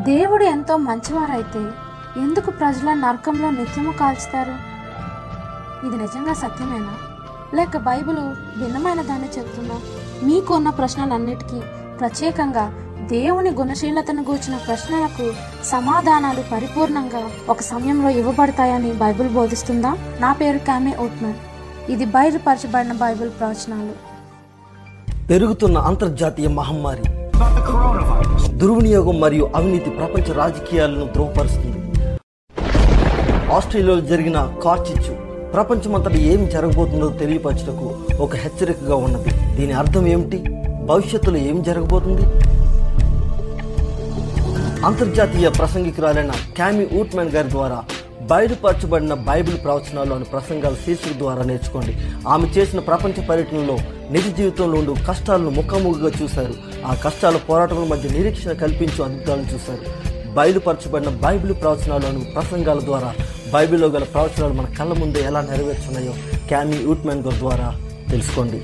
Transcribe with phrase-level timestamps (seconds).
[0.00, 1.70] దేవుడు ఎంతో మంచివారైతే
[2.20, 4.50] ఎందుకు ప్రజల నరకంలో నిత్యము కాల్చుతారు?
[5.86, 6.94] ఇది నిజంగా సత్యమేనా?
[7.54, 8.16] లేక బైబిల్
[8.60, 9.74] భిన్నమైన దాన్ని చెప్తుందా
[10.22, 11.60] మీకున్న ప్రశ్నలన్నిటికీ
[12.00, 12.72] ప్రత్యేకంగా
[13.06, 15.32] దేవుని గుణశీలతను గూర్చిన ప్రశ్నలకు
[15.64, 19.96] సమాధానాలు పరిపూర్ణంగా ఒక సమయంలో ఇవ్వబడతాయని బైబిల్ బోధిస్తుందా?
[20.20, 21.34] నా పేరు కామే ఓట్మన్.
[21.90, 23.92] ఇది బయలుపరచబడిన బైబిల్ ప్రవచనాలు.
[25.28, 27.02] పెరుగుతున్న అంతర్జాతీయ మహమ్మారి
[28.60, 31.78] దుర్వినియోగం మరియు అవినీతి ప్రపంచ రాజకీయాలను ద్రోహపరుస్తుంది
[33.54, 35.14] ఆస్ట్రేలియాలో జరిగిన కార్చిచ్చు
[35.52, 37.86] ప్రపంచమంతటా ఏమి జరగబోతుందో తెలియపరచుటకు
[38.22, 39.30] ఒక హెచ్చరికగా ఉన్నది.
[39.56, 40.38] దీని అర్థం ఏమిటి?
[40.86, 42.22] భవిష్యత్తులో ఏం జరగబోతుంది?
[44.86, 47.84] అంతర్జాతీయ ప్రసంగికురాలైన క్యామి ఊట్మెన్ గారి ద్వారా
[48.22, 51.96] బయలుపరచబడిన బైబిల్ ప్రవచనాలు అనే ప్రసంగాల శీర్షిక ద్వారా నేర్చుకోండి.
[52.28, 53.76] ఆమె చేసిన ప్రపంచ పర్యటనలో
[54.10, 56.54] నిజ జీవితంలో ఉండు కష్టాలను ముఖాముఖిగా చూశారు.
[56.86, 59.84] ఆ కష్టాల పోరాటముల మధ్య నిరీక్షణ కల్పించు అద్భుతాలను చూశారు.
[60.34, 63.14] బయలుపరచబడిన బైబిల్ ప్రవచనాలు ప్రసంగాల ద్వారా
[63.54, 66.14] బైబిల్లో గల ప్రవచనాలు మన కళ్ళ ముందే ఎలా నెరవేర్చున్నాయో
[66.48, 67.80] క్యామీ యూట్మెన్ గారి ద్వారా
[68.10, 68.62] తెలుసుకోండి.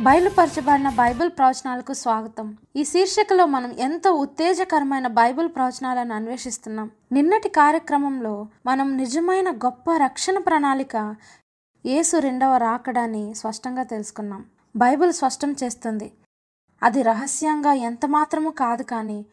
[0.00, 2.56] బయలుపరచబడిన బైబిల్ ప్రవచనాలకు స్వాగతం.
[2.76, 6.90] ఈ శీర్షికలో మనం ఎంతో ఉత్తేజకరమైన బైబిల్ ప్రవచనాలను అన్వేషిస్తున్నాం.
[7.12, 11.14] నిన్నటి కార్యక్రమంలో మనం నిజమైన గొప్ప రక్షణ ప్రణాళిక
[11.86, 14.44] యేసు రెండవ రాకడాన్ని స్పష్టంగా తెలుసుకున్నాం.
[14.76, 16.12] బైబిల్ స్పష్టం చేస్తుంది.
[16.82, 19.26] అది రహస్యంగా ఎంత మాత్రము కాదు కానీ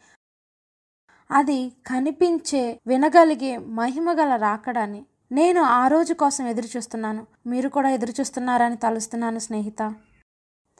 [1.32, 8.78] అది కనిపించే వినగలిగే మహిమగల రాకడాన్ని నేను ఆ రోజు కోసం ఎదురు చూస్తున్నాను మీరు కూడా ఎదురు చూస్తున్నారని
[8.78, 9.94] తలుస్తున్నాను స్నేహిత.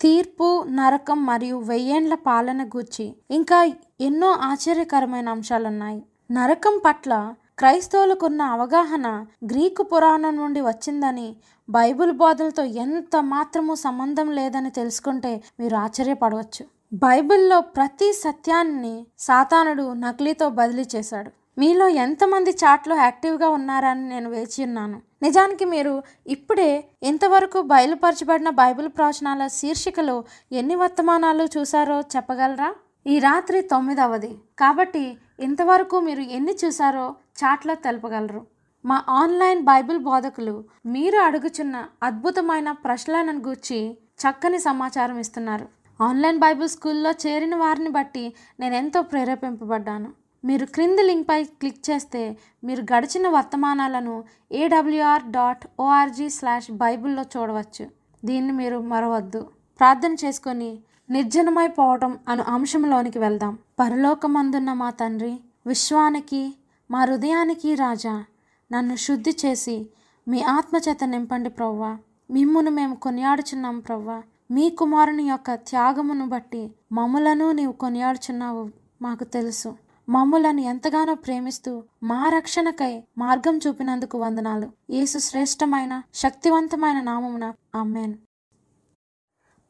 [0.04, 6.04] తీర్పు నరకం మరియు వెయ్యేండ్ల పాలన గూర్చి ఇంకా ఎన్నో ఆశ్చర్యకరమైన అంశాలున్నాయి.
[6.32, 11.36] నరకం పట్ల క్రైస్తవులకున్న అవగాహన గ్రీకు పురాణం నుండి వచ్చిందని
[11.70, 16.66] బైబిల్ బోధలతో ఎంత మాత్రము సంబంధం లేదని తెలుసుకుంటే మీరు ఆశ్చర్యపడవచ్చు.
[16.94, 21.32] బైబిల్లో ప్రతి సత్యాన్ని సాతానుడు నకిలీతో బదిలీ చేశాడు.
[21.58, 25.02] మీలో ఎంతమంది చాట్లో యాక్టివ్గా ఉన్నారని నేను వేచి ఉన్నాను.
[25.24, 26.70] నిజానికి మీరు ఇప్పుడే
[27.04, 30.16] ఇంతవరకు బయలుపరచబడిన బైబిల్ ప్రవచనాల శీర్షికలో
[30.52, 32.70] ఎన్ని వర్తమానాలు చూశారో చెప్పగలరా?
[33.08, 34.32] ఈ రాత్రి తొమ్మిదవది.
[34.60, 35.04] కాబట్టి
[35.40, 37.06] ఇంతవరకు మీరు ఎన్ని చూశారో
[37.42, 38.42] చాట్లో తెలపగలరు.
[38.86, 43.80] మా ఆన్లైన్ బైబిల్ బోధకులు మీరు అడుగుచున్న అద్భుతమైన ప్రశ్నలను గూర్చి
[44.24, 45.68] చక్కని సమాచారం ఇస్తున్నారు.
[46.00, 48.26] ఆన్లైన్ బైబిల్ స్కూల్లో చేరిన వారిని బట్టి
[48.60, 50.10] నేను ఎంతో ప్రేరేపింపబడ్డాను.
[50.44, 57.86] మీరు క్రింది లింక్పై క్లిక్ చేస్తే మీరు గడిచిన వర్తమానాలను ఏడబ్ల్యూఆర్ డాట్ ఓఆర్జీ స్లాష్ బైబిల్లో చూడవచ్చు.
[58.26, 59.42] దీన్ని మీరు మరవద్దు.
[59.80, 63.58] ప్రార్థన చేసుకొని నిర్జనమైపోవటం అను అంశంలోనికి వెళ్దాం.
[63.80, 65.38] పరలోకమందున్న మా తండ్రి
[65.68, 66.56] విశ్వానికి
[66.92, 68.24] మా హృదయానికి రాజా
[68.72, 69.88] నన్ను శుద్ధి చేసి
[70.28, 71.98] మీ ఆత్మచేత నింపండి ప్రవ్వా.
[72.32, 74.22] మిమ్మును మేము కొనియాడుచున్నాం ప్రవ్వా.
[74.52, 78.70] మీ కుమారుని యొక్క త్యాగమును బట్టి మమ్ములను నీవు కొనియాడుచున్నావు
[79.02, 79.83] మాకు తెలుసు.
[80.10, 84.68] మమ్ములను ఎంతగానో ప్రేమిస్తూ మా రక్షణకై మార్గం చూపినందుకు వందనాలు.
[84.90, 88.16] యేసు శ్రేష్టమైన శక్తివంతమైన నామమున అమ్మేన్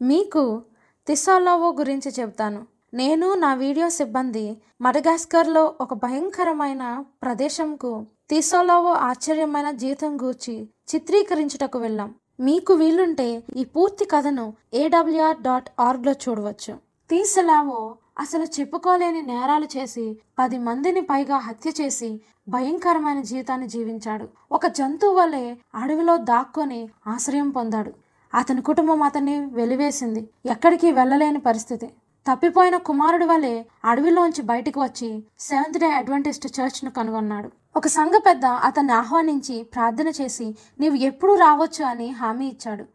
[0.01, 0.61] మీకు
[1.07, 2.67] తిసాలోవో గురించి చెబుతాను.
[2.93, 12.15] నేను నా వీడియో సిబ్బంది మడగాస్కర్లో ఒక భయంకరమైన ప్రదేశంకు తీసోలోవో ఆశ్చర్యమైన జీవితం గూర్చి చిత్రీకరించుటకు వెళ్ళాం.
[12.39, 16.73] మీకు వీలుంటే ఈ పూర్తి కథను ఏడబ్ల్యూఆర్ డాట్ ఆర్గ్లో చూడవచ్చు.
[17.09, 17.81] తీసలావో
[18.19, 24.29] అసలు చెప్పుకోలేని నేరాలు చేసి పది మందిని పైగా హత్య చేసి భయంకరమైన జీవితాన్ని జీవించాడు.
[24.51, 27.93] ఒక జంతువు వలె అడవిలో దాక్కొని ఆశ్రయం పొందాడు.
[28.33, 30.29] అతని కుటుంబం అతన్ని వెలివేసింది.
[30.45, 31.87] ఎక్కడికి వెళ్ళలేని పరిస్థితి.
[32.31, 37.51] తప్పిపోయిన కుమారుడి వలె అడవిలోంచి బయటకు వచ్చి సెవెంత్ డే అడ్వెంటిస్ట్ చర్చ్ను కనుగొన్నాడు.
[37.75, 42.85] ఒక సంఘ పెద్ద అతన్ని ఆహ్వానించి ప్రార్థన చేసి నీవు ఎప్పుడు రావచ్చు అని హామీ ఇచ్చాడు.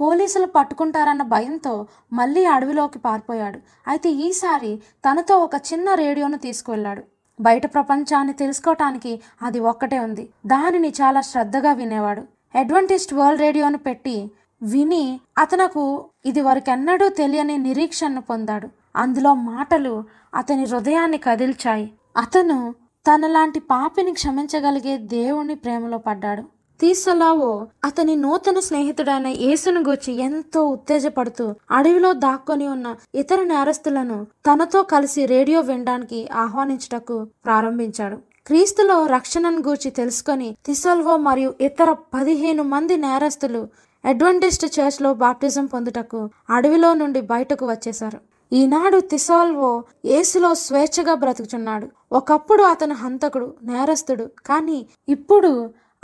[0.00, 3.60] పోలీసులు పట్టుకుంటారన్న భయంతో మళ్ళీ అడవిలోకి పారిపోయాడు.
[3.88, 7.02] అయితే ఈసారి తనతో ఒక చిన్న రేడియోను తీసుకువెళ్ళాడు.
[7.40, 10.28] బయట ప్రపంచాన్ని తెలుసుకోవటానికి అది ఒక్కటే ఉంది.
[10.46, 12.22] దానిని చాలా శ్రద్ధగా వినేవాడు.
[12.58, 14.30] అడ్వంటిస్ట్ వరల్డ్ రేడియోను పెట్టి
[14.62, 18.68] విని అతనకు ఇది వరకెన్నడూ తెలియని నిరీక్షణను పొందాడు.
[18.96, 20.04] అందులో మాటలు
[20.34, 21.92] అతని హృదయాన్ని కదిల్చాయి.
[22.16, 22.74] అతను
[23.06, 26.55] తనలాంటి పాపిని క్షమించగలిగే దేవుని ప్రేమలో పడ్డాడు.
[26.80, 35.26] తీసలావో అతని నూతన స్నేహితుడైన యేసును గూర్చి ఎంతో ఉత్తేజపడుతూ అడవిలో దాక్కొని ఉన్న ఇతర నేరస్తులను తనతో కలిసి
[35.26, 38.16] రేడియో వినడానికి ఆహ్వానించుటకు ప్రారంభించాడు.
[38.46, 43.68] క్రీస్తులో రక్షణను గూర్చి తెలుసుకొని తిసల్వో మరియు ఇతర పదిహేను మంది నేరస్తులు
[44.04, 48.20] అడ్వెంటిస్ట్ చర్చ్లో బాప్టిజం పొందుటకు అడవిలో నుండి బయటకు వచ్చేశారు.
[48.52, 49.70] ఈనాడు తిసాల్వో
[50.04, 51.86] ఏసులో స్వేచ్ఛగా బ్రతుకుచున్నాడు.
[52.12, 54.26] ఒకప్పుడు అతను హంతకుడు నేరస్తుడు.
[54.46, 55.50] కానీ ఇప్పుడు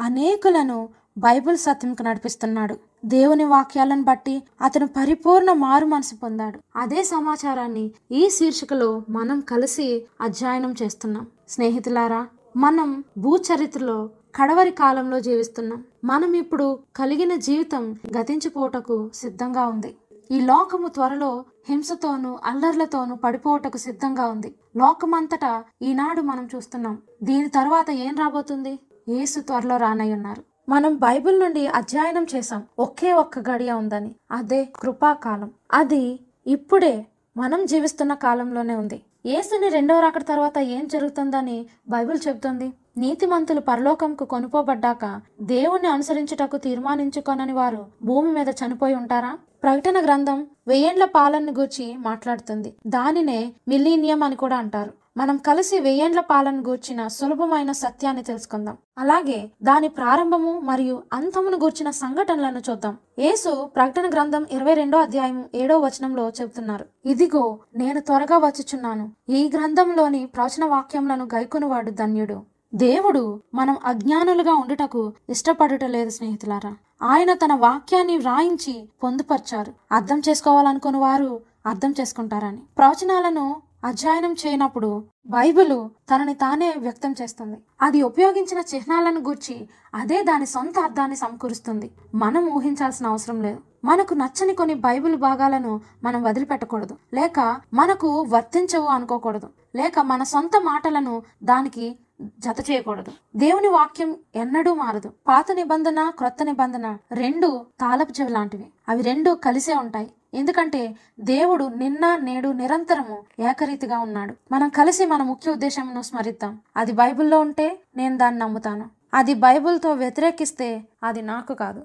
[0.00, 2.78] అనేకులను బైబిల్ సత్యంకు నడిపిస్తున్నాడు.
[3.04, 6.58] దేవుని వాక్యాలను బట్టి అతను పరిపూర్ణ మారు మనసు పొందాడు.
[6.76, 11.26] అదే సమాచారాన్ని ఈ శీర్షికలో మనం కలిసి అధ్యయనం చేస్తున్నాం.
[11.48, 15.84] స్నేహితులారా మనం భూచరిత్రలో కడవరి కాలంలో జీవిస్తున్నాం.
[16.04, 19.96] మనం ఇప్పుడు కలిగిన జీవితం గతించిపోటకు సిద్ధంగా ఉంది.
[20.30, 24.54] ఈ లోకము త్వరలో హింసతోనూ అల్లర్లతోనూ పడిపోవటకు సిద్ధంగా ఉంది.
[24.76, 26.98] లోకమంతటా ఈనాడు మనం చూస్తున్నాం.
[27.22, 28.78] దీని తర్వాత ఏం రాబోతుంది?
[29.08, 30.42] యేసు త్వరలో రానయ్యున్నారు.
[30.68, 34.14] మనం బైబిల్ నుండి అధ్యయనం చేసాం ఒకే ఒక్క గడియ ఉందని.
[34.30, 37.06] అదే కృపాకాలం అది ఇప్పుడే
[37.36, 39.02] మనం జీవిస్తున్న కాలంలోనే ఉంది.
[39.26, 42.72] యేసుని రెండవ రాకడ తర్వాత ఏం జరుగుతుందని బైబిల్ చెబుతుంది?
[42.98, 49.38] నీతిమంతులు పరలోకంకు కొనుపోబడ్డాక దేవుణ్ణి అనుసరించుటకు తీర్మానించుకొనని వారు భూమి మీద చనిపోయి ఉంటారా?
[49.62, 52.74] ప్రకటన గ్రంథం వెయ్యేండ్ల పాలనను గూర్చి మాట్లాడుతుంది.
[52.86, 54.92] దానినే మిలీనియం అని కూడా అంటారు.
[55.16, 58.76] మనం కలిసి వెయ్యేండ్ల పాలన గూర్చిన సులభమైన సత్యాన్ని తెలుసుకుందాం.
[58.98, 62.96] అలాగే దాని ప్రారంభము మరియు అంతమును గూర్చిన సంఘటనలను చూద్దాం.
[63.18, 66.86] యేసు ప్రకటన గ్రంథం ఇరవై రెండో అధ్యాయం ఏడో వచనంలో చెబుతున్నారు.
[67.04, 69.12] ఇదిగో నేను త్వరగా వచ్చుచున్నాను.
[69.28, 72.42] ఈ గ్రంథంలోని ప్రవచన వాక్యములను గైకొనువాడు ధన్యుడు.
[72.74, 76.74] దేవుడు మనం అజ్ఞానులుగా ఉండుటకు ఇష్టపడుట లేదు స్నేహితులారా.
[77.02, 79.72] ఆయన తన వాక్యాన్ని వ్రాయించి పొందుపరిచారు.
[79.92, 82.58] అర్థం చేసుకోవాలనుకుని వారు అర్థం చేసుకుంటారని.
[82.78, 87.58] ప్రవచనాలను అధ్యయనం చేయనప్పుడు బైబిలు తనని తానే వ్యక్తం చేస్తుంది.
[87.82, 91.90] అది ఉపయోగించిన చిహ్నాలను గూర్చి అదే దాని సొంత అర్థాన్ని సమకూరుస్తుంది.
[92.14, 93.60] మనం ఊహించాల్సిన అవసరం లేదు.
[93.84, 96.96] మనకు నచ్చని కొన్ని బైబిల్ భాగాలను మనం వదిలిపెట్టకూడదు.
[97.14, 99.48] లేక మనకు వర్తించవు అనుకోకూడదు.
[99.76, 101.98] లేక మన సొంత మాటలను దానికి
[102.38, 103.12] జత చేయకూడదు.
[103.36, 105.10] దేవుని వాక్యం ఎన్నడూ మారదు.
[105.28, 108.66] పాత నిబంధన క్రొత్త నిబంధన రెండు తాలపు చెవి లాంటివి.
[108.88, 110.10] అవి రెండు కలిసే ఉంటాయి.
[110.34, 114.34] ఎందుకంటే దేవుడు నిన్న నేడు నిరంతరము ఏకరీతిగా ఉన్నాడు.
[114.52, 116.60] మనం కలిసి మన ముఖ్య ఉద్దేశంను స్మరిద్దాం.
[116.76, 118.90] అది బైబిల్లో ఉంటే నేను దాన్ని నమ్ముతాను.
[119.14, 121.82] అది బైబిల్తో వ్యతిరేకిస్తే అది నాకు కాదు.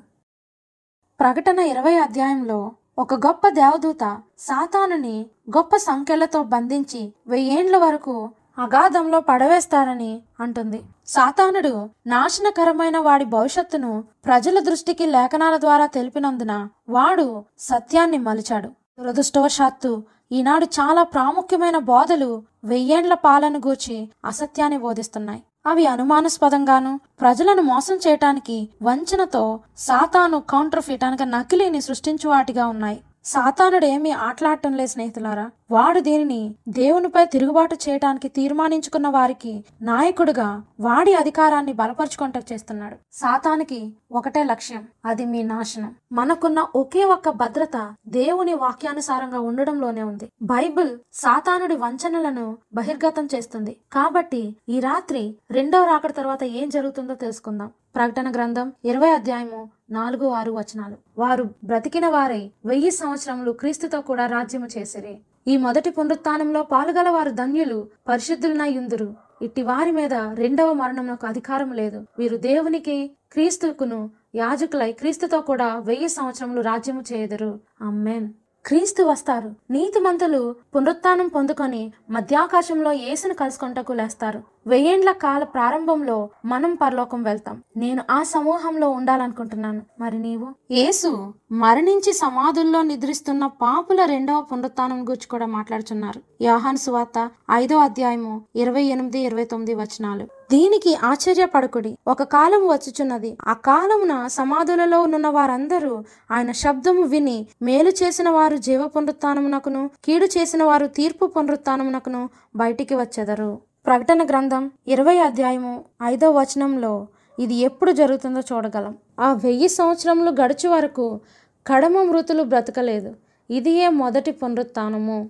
[1.19, 5.25] ప్రకటన ఇరవై అధ్యాయంలో ఒక గొప్ప దేవదూత సాతానుని
[5.57, 10.81] గొప్ప సంఖ్యలతో బంధించి వెయ్యేండ్ల వరకు అగాధంలో పడవేస్తారని అంటుంది.
[11.07, 18.67] సాతానుడు నాశనకరమైన వాడి భవిష్యత్తును ప్రజల దృష్టికి లేఖనాల ద్వారా తెలిపినందున వాడు సత్యాన్ని మలిచాడు.
[18.67, 25.43] దురదృష్టవశాత్తు ఈనాడు చాలా ప్రాముఖ్యమైన బోధలు వెయ్యేండ్ల పాలను గూర్చి అసత్యాన్ని బోధిస్తున్నాయి.
[25.65, 33.01] అవి అనుమానాస్పదంగాను ప్రజలను మోసం చేయటానికి వంచనతో సాతాను కౌంటర్ ఫిట్ అనగా నకిలీని సృష్టించు వాటిగా ఉన్నాయి.
[33.25, 35.51] సాతానుడు ఏమీ ఆటలాడటం లేదు స్నేహితులారా.
[35.71, 42.95] వాడు దీనిని దేవునిపై తిరుగుబాటు చేయటానికి తీర్మానించుకున్న వారికి నాయకుడుగా వాడి అధికారాన్ని బలపరుచుకుంటూ చేస్తున్నాడు.
[43.11, 45.95] సాతానికి ఒకటే లక్ష్యం అది మీ నాశనం.
[46.11, 50.29] మనకున్న ఒకే ఒక్క భద్రత దేవుని వాక్యానుసారంగా ఉండడంలోనే ఉంది.
[50.41, 53.77] బైబిల్ సాతానుడి వంచనలను బహిర్గతం చేస్తుంది.
[53.91, 57.71] కాబట్టి ఈ రాత్రి రెండవ రాకడ తర్వాత ఏం జరుగుతుందో తెలుసుకుందాం.
[57.95, 60.95] ప్రకటన గ్రంథం ఇరవై అధ్యాయము నాలుగు ఆరు వచనాలు.
[61.17, 65.17] వారు బ్రతికిన వారై వెయ్యి సంవత్సరములు క్రీస్తుతో కూడా రాజ్యము చేసిరి.
[65.47, 72.05] ఈ మొదటి పునరుత్నంలో పాల్గలవారు ధన్యులు పరిశుద్ధులనై యుందురు ఇట్టి వారి మీద రెండవ మరణమునకు అధికారం లేదు.
[72.19, 73.99] వీరు దేవునికి క్రీస్తుకును
[74.35, 77.59] యాజకులై క్రీస్తుతో కూడా వెయ్యి సంవత్సరములు రాజ్యము చేయదురు.
[77.81, 78.27] అమ్మేన్
[78.65, 79.49] క్రీస్తు వస్తారు.
[79.71, 84.43] నీతిమంతులు పునరుత్నం పొందుకొని మధ్యాకాశంలో యేసును కలుసుకుంటకు లేస్తారు.
[84.67, 87.63] వెయ్యేండ్ల కాల ప్రారంభంలో మనం పరలోకం వెళ్తాం.
[87.77, 89.81] నేను ఆ సమూహంలో ఉండాలనుకుంటున్నాను.
[89.99, 90.47] మరి నీవు?
[90.71, 96.43] యేసు మరణించి సమాధుల్లో నిద్రిస్తున్న పాపుల రెండవ పునరుత్నం గురించి కూడా మాట్లాడుచున్నారు.
[96.43, 100.23] యోహాన్ సువార్త ఐదో అధ్యాయము ఇరవై ఎనిమిది ఇరవై తొమ్మిది వచనాలు.
[100.23, 101.97] దీనికి ఆశ్చర్యపడకుడి.
[102.07, 103.37] ఒక కాలం వచ్చుచున్నది.
[103.47, 110.63] ఆ కాలమున సమాధులలో ఉన్న వారందరూ ఆయన శబ్దము విని మేలు చేసిన వారు జీవ పునరుత్నమునకును కీడు చేసిన
[110.63, 113.59] వారు తీర్పు పునరుత్నమునకును బయటికి వచ్చెదరు.
[113.87, 117.07] ప్రకటన గ్రంథం ఇరవై అధ్యాయము ఐదో వచనంలో
[117.39, 118.97] ఇది ఎప్పుడు జరుగుతుందో చూడగలం.
[119.19, 121.19] ఆ వెయ్యి సంవత్సరములు గడుచు వరకు
[121.67, 123.15] కడమ మృతులు బ్రతకలేదు.
[123.49, 125.29] ఇదియే మొదటి పునరుత్నము.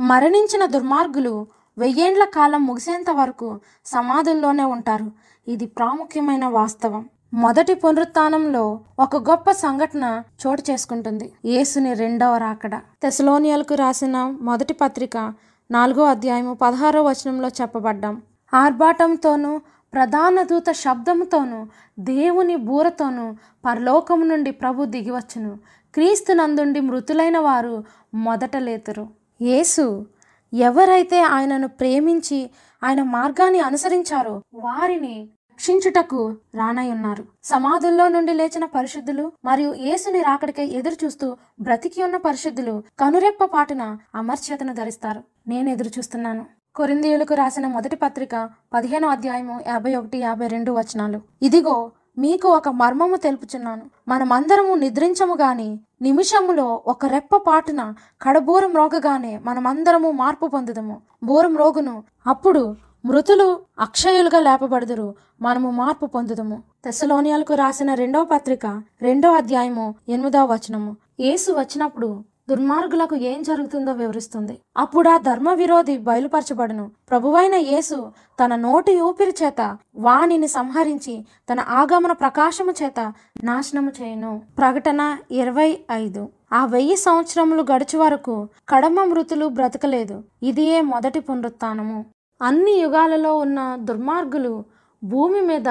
[0.00, 1.46] మరణించిన దుర్మార్గులు
[1.78, 5.10] వెయ్యేండ్ల కాలం ముగిసేంత వరకు సమాధుల్లోనే ఉంటారు.
[5.48, 7.08] ఇది ప్రాముఖ్యమైన వాస్తవం.
[7.34, 11.32] మొదటి పునరుత్నంలో ఒక గొప్ప సంఘటన చోటు చేసుకుంటుంది.
[11.44, 12.80] యేసుని రెండవ రాకడ.
[13.02, 15.34] తెసలోనియలకు రాసిన మొదటి పత్రిక
[15.70, 18.22] నాలుగో అధ్యాయము పదహారో వచనంలో చెప్పబడ్డాం.
[18.54, 19.60] ఆర్భాటంతోనూ
[19.92, 21.66] ప్రధాన దూత శబ్దముతోనూ
[21.98, 25.58] దేవుని బూరతోనూ పరలోకము నుండి ప్రభు దిగివచ్చును
[25.94, 27.84] క్రీస్తు నందుండి మృతులైన వారు
[28.14, 29.06] మొదట లేతురు.
[29.42, 30.06] యేసు
[30.52, 32.50] ఎవరైతే ఆయనను ప్రేమించి
[32.82, 35.28] ఆయన మార్గాన్ని అనుసరించారో వారిని
[35.60, 36.20] రక్షించుటకు
[36.54, 37.22] రానయ్యున్నారు.
[37.44, 41.26] సమాధుల్లో నుండి లేచిన పరిశుద్ధులు మరియు యేసుని రాకడికై ఎదురు చూస్తూ
[41.60, 43.82] బ్రతికి ఉన్న పరిశుద్ధులు కనురెప్ప పాటున
[44.14, 45.20] అమర్చేతను ధరిస్తారు.
[45.48, 46.42] నేను ఎదురు చూస్తున్నాను
[46.74, 51.20] కొరిందీయులకు రాసిన మొదటి పత్రిక పదిహేనో అధ్యాయము యాభై ఒకటి యాభై రెండు వచనాలు.
[51.42, 51.76] ఇదిగో
[52.18, 53.84] మీకు ఒక మర్మము తెలుపుచున్నాను.
[54.08, 55.70] మనమందరము నిద్రించము గాని
[56.02, 57.82] నిమిషములో ఒక రెప్ప పాటున
[58.22, 60.96] కడబూరం రోగగానే మనమందరము మార్పు పొందుదము.
[61.22, 62.62] బూరం రోగును అప్పుడు
[63.04, 65.14] మృతులు అక్షయులుగా లేపబడుదురు.
[65.42, 66.62] మనము మార్పు పొందుదము.
[66.84, 70.96] తెసలోనియాలకు రాసిన రెండవ పత్రిక రెండో అధ్యాయము ఎనిమిదవ వచనము.
[71.20, 74.58] యేసు వచ్చినప్పుడు దుర్మార్గులకు ఏం జరుగుతుందో వివరిస్తుంది.
[74.76, 76.90] అప్పుడు ఆ ధర్మ విరోధి బయలుపరచబడును.
[77.10, 78.12] ప్రభువైన యేసు
[78.44, 83.12] తన నోటి ఊపిరి చేత వాణిని సంహరించి తన ఆగమన ప్రకాశము చేత
[83.44, 84.42] నాశనము చేయను.
[84.58, 86.28] ప్రకటన ఇరవై ఐదు.
[86.52, 90.24] ఆ వెయ్యి సంవత్సరములు గడిచి వరకు కడమ మృతులు బ్రతకలేదు.
[90.42, 92.04] ఇదియే మొదటి పునరుత్నము.
[92.42, 94.64] అన్ని యుగాలలో ఉన్న దుర్మార్గులు
[95.04, 95.68] భూమి మీద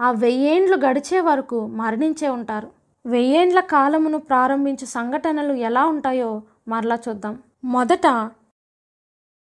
[0.00, 2.70] ఆ వెయ్యేండ్లు గడిచే వరకు మరణించే ఉంటారు.
[3.06, 7.38] వెయ్యేండ్ల కాలమును ప్రారంభించే సంఘటనలు ఎలా ఉంటాయో మరలా చూద్దాం.
[7.64, 8.06] మొదట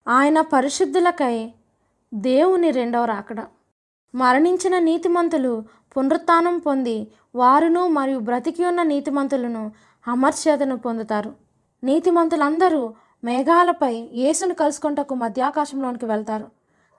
[0.08, 1.50] ఆయన పరిశుద్ధులకై
[2.14, 3.40] దేవుని రెండవ రాకడ.
[4.14, 5.64] మరణించిన నీతిమంతులు
[5.96, 9.72] పునరుత్నం పొంది వారును మరియు బ్రతికి ఉన్న నీతిమంతులను
[10.08, 11.32] అమర్చేతను పొందుతారు.
[11.84, 12.94] నీతిమంతులందరూ
[13.26, 16.46] మేఘాలపై యేసును కలుసుకుంటకు మధ్యాకాశంలోనికి వెళ్తారు.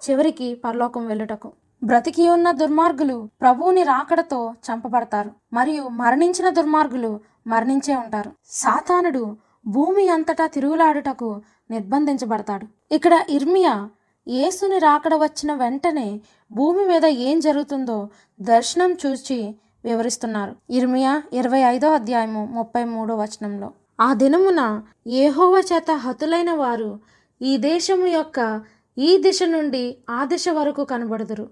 [0.04, 1.52] చివరికి పరలోకం వెళ్ళుటకు.
[1.84, 5.32] బ్రతికి ఉన్న దుర్మార్గులు ప్రభువుని రాకడతో చంపబడతారు.
[5.54, 8.32] మరియు మరణించిన దుర్మార్గులు మరణించే ఉంటారు.
[8.46, 9.24] సాతానుడు
[9.68, 11.42] భూమి అంతటా తిరుగులాడుటకు
[11.72, 12.68] నిర్బంధించబడతాడు.
[12.94, 13.90] ఇక్కడ ఇర్మియా
[14.28, 18.10] యేసుని రాకడ వచ్చిన వెంటనే భూమి మీద ఏం జరుగుతుందో
[18.42, 19.56] దర్శనం చూచి
[19.86, 20.56] వివరిస్తున్నారు.
[20.70, 23.72] ఇర్మియా ఇరవై ఐదో అధ్యాయము ముప్పై మూడో వచనంలో.
[24.00, 27.00] ఆ దినమున ఏహోవ చేత హతులైన వారు
[27.42, 28.62] ఈ దేశము యొక్క
[28.98, 31.50] ఈ దిశ నుండి ఆ దిశ వరకు కనబడుదురు.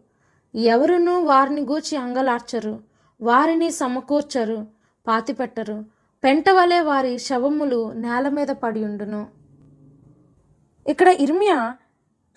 [0.56, 2.80] ఎవరునూ వారిని గూర్చి అంగలార్చరు
[3.22, 4.68] వారిని సమకూర్చరు
[5.08, 5.86] పాతిపెట్టరు.
[6.24, 9.28] పెంటవలే వారి శవములు నేల మీద పడి ఉండును.
[10.88, 11.76] ఇక్కడ ఇర్మియా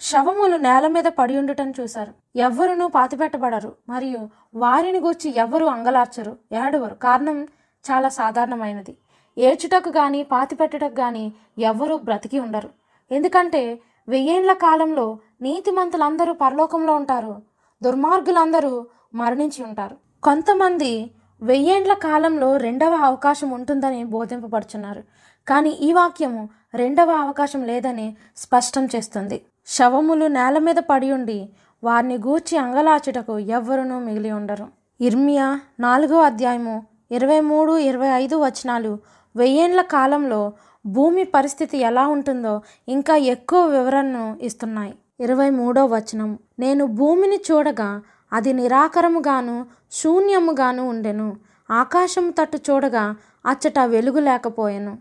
[0.01, 2.13] శవములు నేల మీద పడి ఉండటం చూశారు.
[2.37, 6.37] ఎవ్వరునూ పాతిపెట్టబడరు మరియు వారిని గూర్చి ఎవరు అంగలార్చరు.
[6.67, 6.95] ఏడవరు.
[6.95, 7.45] కారణం
[7.91, 8.97] చాలా సాధారణమైనది.
[9.39, 12.71] ఏడ్చుటకు గాని పాతిపెట్టటకు కానీ ఎవ్వరూ బ్రతికి ఉండరు.
[13.11, 17.35] ఎందుకంటే వెయ్యేండ్ల కాలంలో నీతిమంతులందరూ పరలోకంలో ఉంటారు.
[17.83, 19.97] దుర్మార్గులందరూ మరణించి ఉంటారు.
[20.23, 21.11] కొంతమంది
[21.43, 25.03] వెయ్యేండ్ల కాలంలో రెండవ అవకాశం ఉంటుందని బోధింపబడుచున్నారు.
[25.49, 29.43] కానీ ఈ వాక్యము రెండవ అవకాశం లేదని స్పష్టం చేస్తుంది.
[29.67, 31.49] శవములు నేల మీద పడి ఉండి
[31.85, 34.67] వారిని గూర్చి అంగలాచుటకు ఎవ్వరునూ మిగిలి ఉండరు.
[35.01, 38.99] ఇర్మియా నాలుగో అధ్యాయము ఇరవై మూడు ఇరవై ఐదు వచనాలు
[39.37, 40.53] వెయ్యేండ్ల కాలంలో
[40.87, 44.95] భూమి పరిస్థితి ఎలా ఉంటుందో ఇంకా ఎక్కువ వివరణను ఇస్తున్నాయి.
[45.21, 46.39] ఇరవై మూడో వచనం.
[46.59, 51.37] నేను భూమిని చూడగా అది నిరాకరముగాను శూన్యముగాను ఉండెను.
[51.71, 53.17] ఆకాశం తట్టు చూడగా
[53.47, 54.99] అచ్చట వెలుగు లేకపోయెను.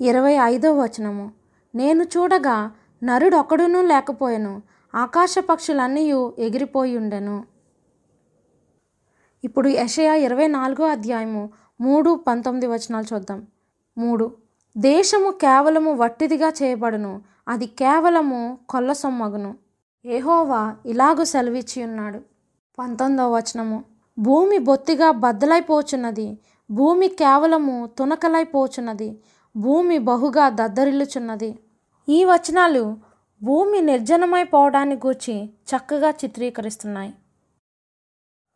[0.00, 1.30] ఇరవై ఐదో వచనము.
[1.74, 2.70] నేను చూడగా
[3.02, 4.62] నరుడొక్కడునూ లేకపోయెను.
[4.94, 7.44] ఆకాశ పక్షులన్నీ ఎగిరిపోయి ఉండెను.
[9.44, 11.50] ఇప్పుడు యషయా ఇరవై నాలుగో అధ్యాయము
[11.80, 13.46] మూడు పంతొమ్మిది వచనాలు చూద్దాం.
[13.98, 14.36] మూడు.
[14.76, 17.22] దేశము కేవలము వట్టిదిగా చేయబడును.
[17.48, 19.54] అది కేవలము కొల్లసొమ్మగును.
[20.04, 22.20] ఏహోవా ఇలాగు సెలవిచ్చి ఉన్నాడు
[22.78, 23.84] పంతొమ్మిదవ వచనము.
[24.18, 26.38] భూమి బొత్తిగా బద్దలైపోచున్నది.
[26.70, 29.18] భూమి కేవలము తునకలైపోచున్నది.
[29.56, 31.58] భూమి బహుగా దద్దరిల్లుచున్నది.
[32.08, 32.96] ఈ వచనాలు
[33.42, 37.14] భూమి నిర్జనమైపోవడాన్ని గూర్చి చక్కగా చిత్రీకరిస్తున్నాయి.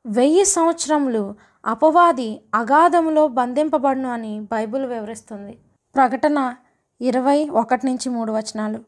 [0.06, 1.34] వెయ్యి సంవత్సరములు
[1.64, 5.59] అపవాది అగాధములో బంధింపబడును అని బైబిల్ వివరిస్తుంది.
[5.94, 6.54] ప్రకటన
[7.00, 8.80] ఇరవై ఒకటి నుంచి మూడు వచనాలు.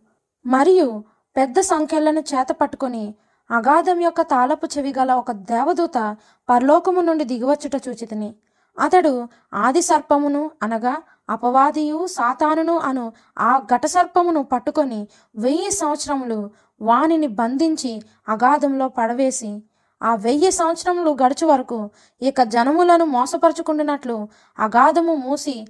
[0.46, 1.04] మరియు
[1.36, 3.14] పెద్ద సంఖ్యలను చేత పట్టుకొని
[3.50, 6.16] అగాధం యొక్క తాళపు చెవి గల ఒక దేవదూత
[6.48, 8.34] పరలోకము నుండి దిగివచ్చుట చూచితిని.
[8.78, 10.94] అతడు ఆది సర్పమును అనగా
[11.30, 19.62] అపవాదియు సాతానును అను ఆ ఘటసర్పమును పట్టుకొని వెయ్యి సంవత్సరములు వానిని బంధించి అగాధంలో పడవేసి
[20.02, 21.90] ఆ వెయ్యి సంవత్సరములు గడిచి వరకు
[22.22, 25.66] ఇక జనములను మోసపరుచుకుంటున్నట్లు అగాధము మూసి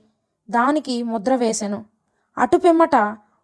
[0.50, 1.85] దానికి ముద్ర వేసెను.
[2.38, 2.97] అటు పిమ్మట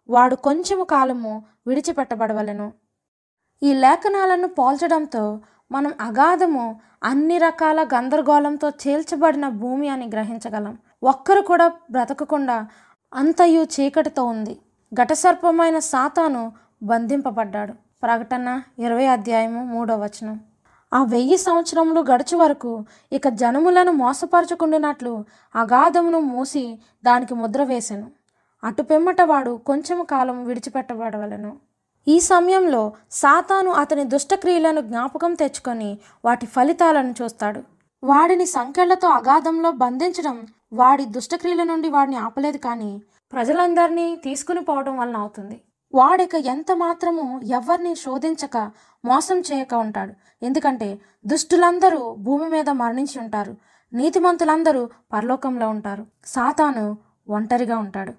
[0.09, 2.73] వాడు కొంచెము కాలము విడిచిపెట్టబడవలెను.
[3.63, 5.39] ఈ లేఖనాలను పోల్చడంతో
[5.71, 10.77] మనం అగాధము అన్ని రకాల గందరగోళంతో చేల్చబడిన భూమి అని గ్రహించగలం.
[11.03, 12.67] ఒక్కరు కూడా బ్రతకకుండా
[13.13, 14.59] అంతయు చీకటితో ఉంది.
[14.93, 16.51] ఘటసర్పమైన సాతాను
[16.83, 17.73] బంధింపబడ్డాడు.
[17.73, 20.39] ప్రకటన ఇరవై అధ్యాయము మూడో వచనం.
[20.93, 25.13] ఆ వెయ్యి సంవత్సరములు గడుచు వరకు ఇక జనములను మోసపరచుకుండినట్లు
[25.55, 28.07] అగాధమును మూసి దానికి ముద్ర వేసెను.
[28.63, 31.51] అటు పెమ్మట వాడు కొంచెం కాలం విడిచిపెట్టబడవలను.
[32.07, 37.61] ఈ సమయంలో సాతాను అతని దుష్టక్రియలను జ్ఞాపకం తెచ్చుకొని వాటి ఫలితాలను చూస్తాడు.
[38.03, 43.01] వాడిని సంఖ్యలతో అగాధంలో బంధించడం వాడి దుష్టక్రియల నుండి వాడిని ఆపలేదు కానీ
[43.33, 45.61] ప్రజలందరినీ తీసుకుని పోవడం వలన అవుతుంది.
[45.93, 48.57] వాడిక ఎంత మాత్రము ఎవరిని శోధించక
[49.05, 50.13] మోసం చేయక ఉంటాడు.
[50.43, 53.53] ఎందుకంటే దుష్టులందరూ భూమి మీద మరణించి ఉంటారు.
[53.93, 56.05] నీతిమంతులందరూ పరలోకంలో ఉంటారు.
[56.25, 58.13] సాతాను ఒంటరిగా ఉంటాడు.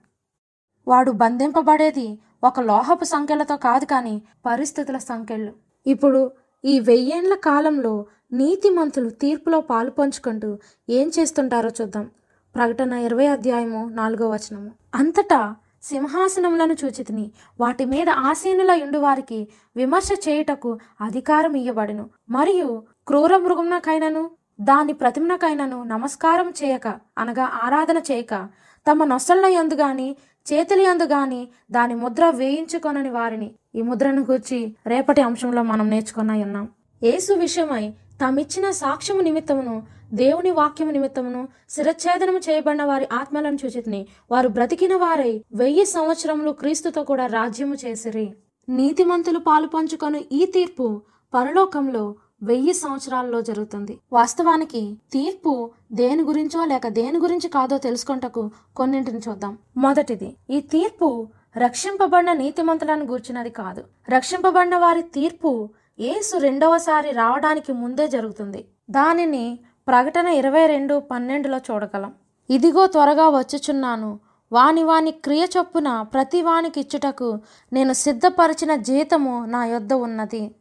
[0.86, 5.52] వాడు బంధింపబడేది ఒక లోహపు సంఖ్యలతో కాదు కానీ పరిస్థితుల సంఖ్యలు.
[5.86, 6.30] ఇప్పుడు
[6.64, 12.10] ఈ వెయ్యేండ్ల కాలంలో నీతిమంతులు తీర్పులో పాలు పంచుకుంటూ ఏం చేస్తుంటారో చూద్దాం.
[12.54, 14.70] ప్రకటన ఇరవై అధ్యాయము నాలుగో వచనము.
[14.94, 17.30] అంతటా సింహాసనములను చూచితిని.
[17.60, 22.10] వాటి మీద ఆసీనుల ఇండు వారికి విమర్శ చేయుటకు అధికారం ఇయ్యబడును.
[22.30, 26.88] మరియు క్రూర మృగమునకైనను దాని ప్రతిమనకైనను నమస్కారం చేయక
[27.18, 28.48] అనగా ఆరాధన చేయక
[28.90, 30.16] తమ నొసళ్ళ యందు గాని
[30.52, 33.50] చేతుల యందు గాని దాని ముద్ర వేయించుకొనని వారిని.
[33.74, 36.68] ఈ ముద్రను గూర్చి రేపటి అంశంలో మనం నేర్చుకున్న ఉన్నాం.
[37.02, 39.82] యేసు విషయమై తామిచ్చిన సాక్ష్యము నిమిత్తమును
[40.14, 44.06] దేవుని వాక్యము నిమిత్తమును శిరచ్ఛేదనము చేయబడిన వారి ఆత్మలను చూచితిని.
[44.30, 48.34] వారు బ్రతికిన వారై వెయ్యి సంవత్సరములు క్రీస్తుతో కూడా రాజ్యము చేసిరి.
[48.68, 51.02] నీతిమంతులు పాలు పంచుకొని ఈ తీర్పు
[51.34, 53.98] పరలోకంలో వెయ్యి సంవత్సరాల్లో జరుగుతుంది.
[54.12, 59.58] వాస్తవానికి తీర్పు దేని గురించో లేక దేని గురించి కాదో తెలుసుకుంటకు కొన్నింటిని చూద్దాం.
[59.76, 63.84] మొదటిది ఈ తీర్పు రక్షింపబడిన నీతిమంతులను గూర్చినది కాదు.
[64.10, 65.70] రక్షింపబడిన వారి తీర్పు
[66.00, 68.64] యేసు రెండవసారి రావడానికి ముందే జరుగుతుంది.
[68.90, 69.58] దానిని
[69.88, 72.12] ప్రకటన ఇరవై రెండు పన్నెండులో చూడగలం.
[72.50, 74.20] ఇదిగో త్వరగా వచ్చుచున్నాను.
[74.52, 77.40] వాని వాని క్రియ చొప్పున ప్రతి వానికి ఇచ్చుటకు
[77.72, 80.54] నేను సిద్ధపరిచిన జీతము నా యొద్ద ఉన్నది.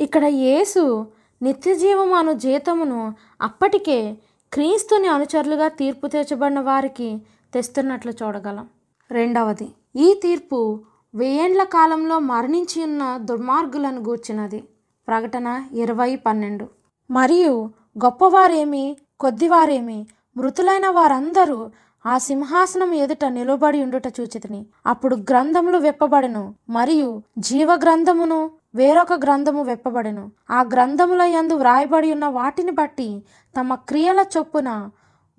[0.00, 1.06] ఇక్కడ యేసు
[1.42, 4.16] నిత్యజీవము అను జీతమును అప్పటికే
[4.52, 7.22] క్రీస్తుని అనుచరులుగా తీర్పు తెచ్చబడిన వారికి
[7.54, 8.68] తెస్తున్నట్లు చూడగలం.
[9.10, 10.80] రెండవది ఈ తీర్పు
[11.14, 14.64] వెయ్యేండ్ల కాలంలో మరణించి ఉన్న దుర్మార్గులను గూర్చినది.
[15.08, 16.68] ప్రకటన ఇరవై పన్నెండు.
[17.10, 17.52] మరియు
[18.04, 20.06] గొప్పవారేమి కొద్దివారేమి
[20.36, 21.70] మృతులైన వారందరూ
[22.06, 24.66] ఆ సింహాసనం ఎదుట నిలబడి ఉండుట చూచితిని.
[24.86, 30.30] అప్పుడు గ్రంథములు వెప్పబడెను మరియు జీవ గ్రంథమును వేరొక గ్రంథము వెప్పబడెను.
[30.50, 33.22] ఆ గ్రంథముల యందు వ్రాయబడి ఉన్న వాటిని బట్టి
[33.60, 34.90] తమ క్రియల చొప్పున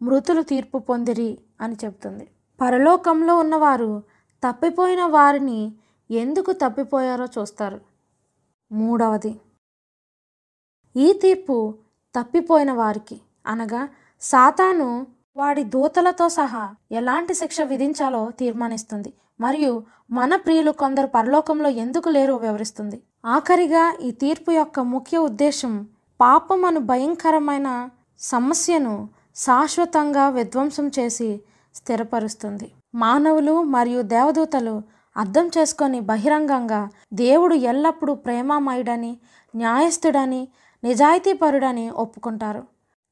[0.02, 2.28] మృతులు తీర్పు పొందిరి అని చెప్తుంది
[2.62, 4.04] పరలోకంలో ఉన్నవారు
[4.44, 5.74] తప్పిపోయిన వారిని
[6.12, 7.80] ఎందుకు తప్పిపోయారో చూస్తారు.
[8.72, 9.40] మూడవది
[10.96, 11.76] ఈ తీర్పు
[12.16, 13.18] తప్పిపోయిన వారికి
[13.48, 13.90] అనగా
[14.22, 22.36] సాతాను వాడి దూతలతో సహా ఎలాంటి శిక్ష విధించాలో తీర్మానిస్తుంది మరియు మన ప్రియులు కొందరు పరలోకంలో ఎందుకు లేరో
[22.36, 23.02] వివరిస్తుంది.
[23.26, 25.88] ఆఖరిగా ఈ తీర్పు యొక్క ముఖ్య ఉద్దేశం
[26.22, 31.42] పాపం అను భయంకరమైన సమస్యను శాశ్వతంగా విధ్వంసం చేసి
[31.76, 32.72] స్థిరపరుస్తుంది.
[33.04, 34.76] మానవులు మరియు దేవదూతలు
[35.16, 36.80] అర్థం చేసుకొని బహిరంగంగా
[37.14, 39.12] దేవుడు ఎల్లప్పుడూ ప్రేమామయుడని
[39.54, 40.42] న్యాయస్థుడని
[40.84, 42.64] నిజాయితీపరుడని ఒప్పుకుంటారు.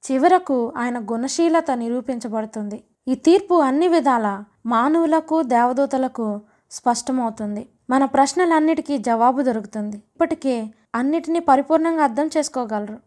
[0.04, 2.78] చివరకు ఆయన గుణశీలత నిరూపించబడుతుంది.
[3.08, 4.28] ఈ తీర్పు అన్ని విధాల
[4.65, 6.28] మానవులకు దేవదూతలకు
[6.72, 7.63] స్పష్టమవుతుంది.
[7.89, 9.98] మన ప్రశ్నలన్నిటికీ జవాబు దొరుకుతుంది.
[10.13, 10.56] ఇప్పటికే
[10.96, 12.98] అన్నిటినీ పరిపూర్ణంగా అర్థం చేసుకోగలరు.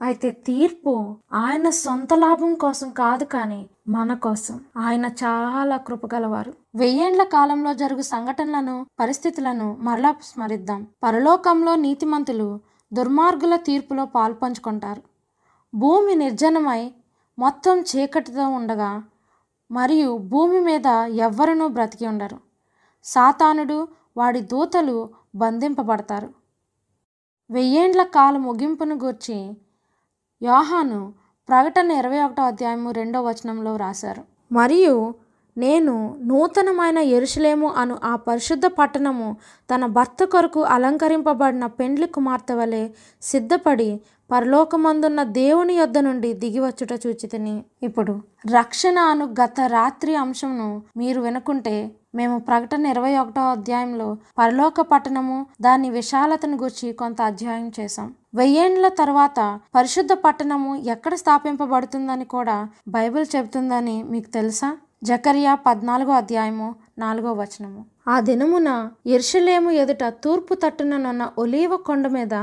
[0.00, 0.92] అయితే తీర్పు
[1.32, 4.60] ఆయన సొంత లాభం కోసం కాదు కానీ మన కోసం.
[4.76, 10.86] ఆయన చాలా కృపగలవారు వెయ్యేండ్ల కాలంలో జరుగు సంఘటనలను పరిస్థితులను మరలా స్మరిద్దాం.
[11.02, 12.60] పరలోకంలో నీతిమంతులు
[12.92, 15.02] దుర్మార్గుల తీర్పులో పాల్పంచుకుంటారు.
[15.74, 16.92] భూమి నిర్జనమై
[17.38, 19.02] మొత్తం చీకటితో ఉండగా
[19.70, 22.38] మరియు భూమి మీద ఎవ్వరూ బ్రతికి ఉండరు.
[23.04, 26.30] సాతానుడు వాడి దూతలు బంధింపబడతారు.
[27.50, 29.56] వెయ్యేండ్ల కాల ముగింపును గూర్చి
[30.42, 31.21] యోహాను
[31.52, 34.92] ప్రకటన ఇరవై ఒకటో అధ్యాయము రెండో వచనంలో రాశారు మరియు
[35.56, 39.26] నేను నూతనమైన ఎరుషలేము అను ఆ పరిశుద్ధ పట్టణము
[39.70, 42.80] తన భర్త కొరకు అలంకరింపబడిన పెండ్లి కుమార్తె వలె
[43.22, 43.90] సిద్ధపడి
[44.30, 47.54] పరలోకమందున్న దేవుని యొద్ద నుండి దిగివచ్చుట చూచితిని.
[47.82, 48.14] ఇప్పుడు
[48.54, 51.76] రక్షణ అను గత రాత్రి అంశంను మీరు వినుకుంటే
[52.14, 58.08] మేము ప్రకటన ఇరవై ఒకటో అధ్యాయంలో పరలోక పట్టణము దాని విశాలతను గురించి కొంత అధ్యాయం చేశాం.
[58.34, 59.40] వెయ్యేండ్ల తర్వాత
[59.74, 62.54] పరిశుద్ధ పట్టణము ఎక్కడ స్థాపింపబడుతుందని కూడా
[62.88, 64.68] బైబిల్ చెబుతుందని మీకు తెలుసా?
[65.04, 66.68] జకరియా పద్నాలుగో అధ్యాయము
[66.98, 67.80] నాలుగో వచనము.
[68.08, 68.70] ఆ దినమున
[69.06, 72.34] ఎర్షలేము ఎదుట తూర్పు తట్టుననున్న ఒలీవ కొండ మీద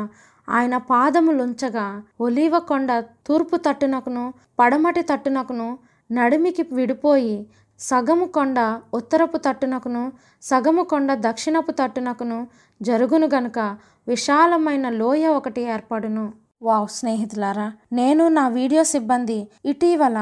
[0.47, 1.87] ఆయన పాదములుంచగా
[2.19, 2.91] ఒలీవ కొండ
[3.27, 4.25] తూర్పు తట్టునకును
[4.59, 5.67] పడమటి తట్టునకును
[6.09, 7.35] నడిమికి విడిపోయి
[7.79, 8.59] సగము కొండ
[8.93, 10.05] ఉత్తరపు తట్టునకును
[10.43, 12.39] సగము కొండ దక్షిణపు తట్టునకును
[12.81, 13.59] జరుగును గనుక
[14.09, 16.25] విశాలమైన లోయ ఒకటి ఏర్పడును.
[16.67, 17.67] వావ్ స్నేహితులారా
[17.99, 19.39] నేను నా వీడియో సిబ్బంది
[19.71, 20.19] ఇటీవల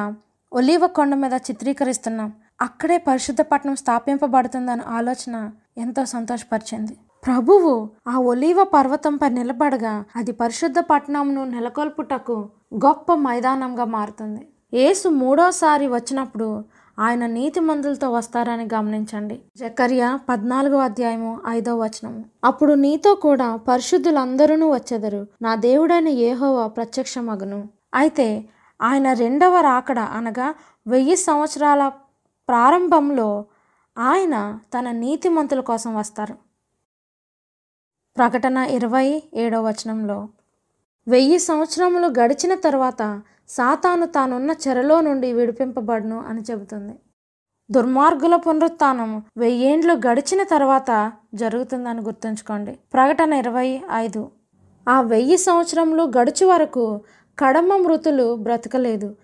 [0.52, 2.30] ఒలీవ కొండ మీద చిత్రీకరిస్తున్నాం
[2.62, 5.36] అక్కడే పరిశుద్ధ పట్టణం స్థాపింపబడుతుందన్న ఆలోచన
[5.78, 6.94] ఎంతో సంతోషపరిచింది.
[7.26, 7.72] ప్రభువు
[8.08, 12.38] ఆ ఒలీవ పర్వతంపై నిలబడగా అది పరిశుద్ధ పట్టణంను నెలకొల్పుటకు
[12.86, 14.42] గొప్ప మైదానంగా మారుతుంది.
[14.80, 16.50] యేసు మూడోసారి వచ్చినప్పుడు
[17.00, 19.42] ఆయన నీతి మందులతో వస్తారని గమనించండి.
[19.58, 22.26] జకర్యా పద్నాలుగో అధ్యాయము ఐదో వచనము.
[22.44, 25.28] అప్పుడు నీతో కూడా పరిశుద్ధులందరూ వచ్చెదరు.
[25.42, 27.70] నా దేవుడైన ఏహోవా ప్రత్యక్షమగును.
[27.94, 28.46] అయితే
[28.82, 30.56] ఆయన రెండవ రాకడ అనగా
[30.88, 31.88] వెయ్యి సంవత్సరాల
[32.48, 33.46] ప్రారంభంలో
[33.98, 36.34] ఆయన తన నీతిమంతుల కోసం వస్తారు.
[38.18, 40.28] ప్రకటన ఇరవై ఏడవ వచనంలో.
[41.08, 46.94] వెయ్యి సంవత్సరములు గడిచిన తర్వాత సాతాను తానున్న చెరలో నుండి విడిపింపబడును అని చెబుతుంది.
[47.72, 52.80] దుర్మార్గుల పునరుత్థానం వెయ్యేండ్లు గడిచిన తర్వాత జరుగుతుందని గుర్తుంచుకోండి.
[52.94, 54.32] ప్రకటన ఇరవై ఐదు.
[54.90, 57.02] ఆ వెయ్యి సంవత్సరములు గడుచు వరకు
[57.40, 59.16] కడమ మృతులు బ్రతకలేదు.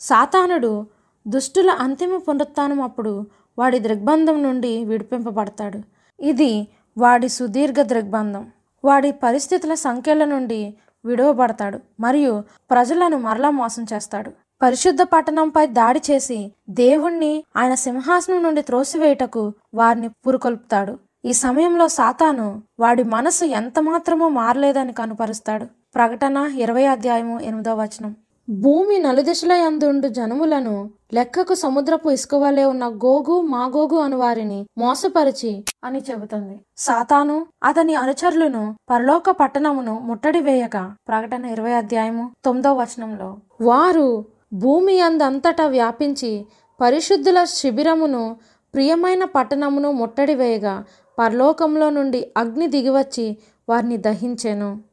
[0.00, 0.86] సాతానుడు
[1.28, 3.26] దుష్టుల అంతిమ పునరుత్నం అప్పుడు
[3.58, 5.80] వాడి దృగ్బంధం నుండి విడిపింపబడతాడు.
[6.20, 8.50] ఇది వాడి సుదీర్ఘ దృగ్బంధం.
[8.84, 10.74] వాడి పరిస్థితుల సంఖ్యల నుండి
[11.08, 12.34] విడవబడతాడు మరియు
[12.70, 14.30] ప్రజలను మరలా మోసం చేస్తాడు.
[14.62, 16.38] పరిశుద్ధ పట్టణంపై దాడి చేసి
[16.82, 19.42] దేవుణ్ణి ఆయన సింహాసనం నుండి త్రోసివేయుటకు
[19.74, 20.94] వారిని పురుకొల్పుతాడు.
[21.24, 22.46] ఈ సమయంలో సాతాను
[22.80, 25.66] వాడి మనసు ఎంత మాత్రమూ మారలేదని కనుపరుస్తాడు.
[25.94, 28.12] ప్రకటన ఇరవై అధ్యాయము ఎనిమిదో వచనం.
[28.50, 36.60] భూమి నలుదిశల యందుండు జనములను లెక్కకు సముద్రపు ఇసుకవలే ఉన్న గోగు మాగోగు అను వారిని మోసపరిచి అని చెబుతుంది.
[36.76, 43.36] సాతాను అతని అనుచరులను పరలోక పట్టణమును ముట్టడి వేయక ప్రకటన ఇరవై అధ్యాయము తొమ్మిదో వచనంలో.
[43.60, 46.46] వారు భూమి అందంతటా వ్యాపించి
[46.80, 48.36] పరిశుద్ధుల శిబిరమును
[48.74, 50.84] ప్రియమైన పట్టణమును ముట్టడి వేయగా
[51.18, 53.36] పరలోకంలో నుండి అగ్ని దిగివచ్చి
[53.68, 54.87] వారిని దహించెను.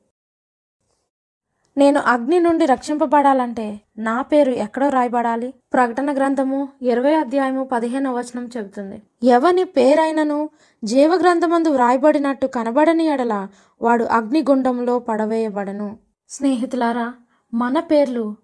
[1.78, 5.54] నేను అగ్ని నుండి రక్షింపబడాలంటే నా పేరు ఎక్కడో రాయబడాలి.
[5.74, 9.02] ప్రకటన గ్రంథము ఇరవై అధ్యాయము పదిహేను వచనం చెబుతుంది.
[9.24, 10.50] ఎవని పేరైనను
[10.84, 13.48] జీవ గ్రంథమందు వ్రాయబడినట్టు కనబడని ఎడల
[13.82, 15.98] వాడు అగ్నిగుండంలో పడవేయబడను.
[16.30, 17.14] స్నేహితులారా
[17.54, 18.36] మన పేర్లు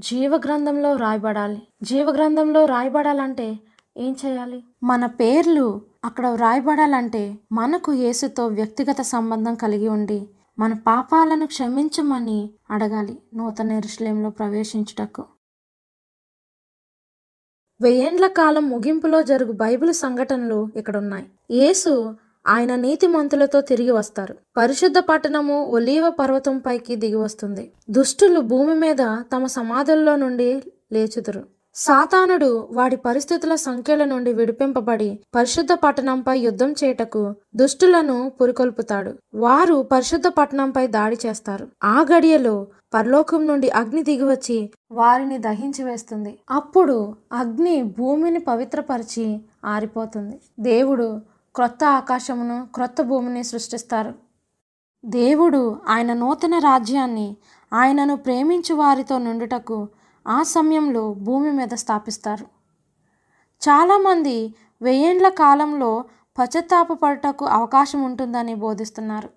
[0.00, 1.62] జీవ గ్రంథంలో రాయబడాలి.
[1.82, 3.58] జీవ గ్రంథంలో రాయబడాలంటే
[3.96, 4.64] ఏం చేయాలి?
[4.82, 10.26] మన పేర్లు అక్కడ వ్రాయబడాలంటే మనకు యేసుతో వ్యక్తిగత సంబంధం కలిగి ఉండి
[10.58, 13.18] మన పాపాలను క్షమించమని అడగాలి.
[13.34, 15.24] నూతన ఎరుషలేంలో ప్రవేశించుటకు.
[17.80, 22.14] వెయ్యేండ్ల కాలం ముగింపులో జరుగు బైబిల్ సంఘటనలు ఇక్కడ ఉన్నాయి యేసు
[22.46, 24.36] ఆయన నీతిమంతులతో తిరిగి వస్తారు.
[24.56, 27.72] పరిశుద్ధ పట్టణము ఒలీవ పర్వతం పైకి దిగి వస్తుంది.
[27.90, 31.57] దుష్టులు భూమి మీద తమ సమాధుల్లో నుండి లేచుదురు.
[31.80, 39.12] సాతానుడు వాడి పరిస్థితుల సంఖ్యల నుండి విడిపింపబడి పరిశుద్ధ పట్టణంపై యుద్ధం చేయుటకు దుష్టులను పురికొల్పుతాడు.
[39.34, 41.68] వారు పరిశుద్ధ పట్టణంపై దాడి చేస్తారు.
[41.84, 46.38] ఆ గడియలో పరలోకం నుండి అగ్ని దిగివచ్చి వారిని దహించి వేస్తుంది.
[46.50, 50.40] అప్పుడు అగ్ని భూమిని పవిత్రపరిచి ఆరిపోతుంది.
[50.60, 51.20] దేవుడు
[51.54, 54.14] క్రొత్త ఆకాశమును క్రొత్త భూమిని సృష్టిస్తారు.
[55.04, 57.36] దేవుడు ఆయన నూతన రాజ్యాన్ని
[57.72, 59.88] ఆయనను ప్రేమించు వారితో నుండుటకు
[60.28, 62.46] ఆ సమయంలో భూమి మీద స్థాపిస్తారు.
[63.62, 66.04] చాలామంది వెయ్యేండ్ల కాలంలో
[66.38, 69.28] పశ్చాత్తాపపడటకు అవకాశం ఉంటుందని బోధిస్తున్నారు.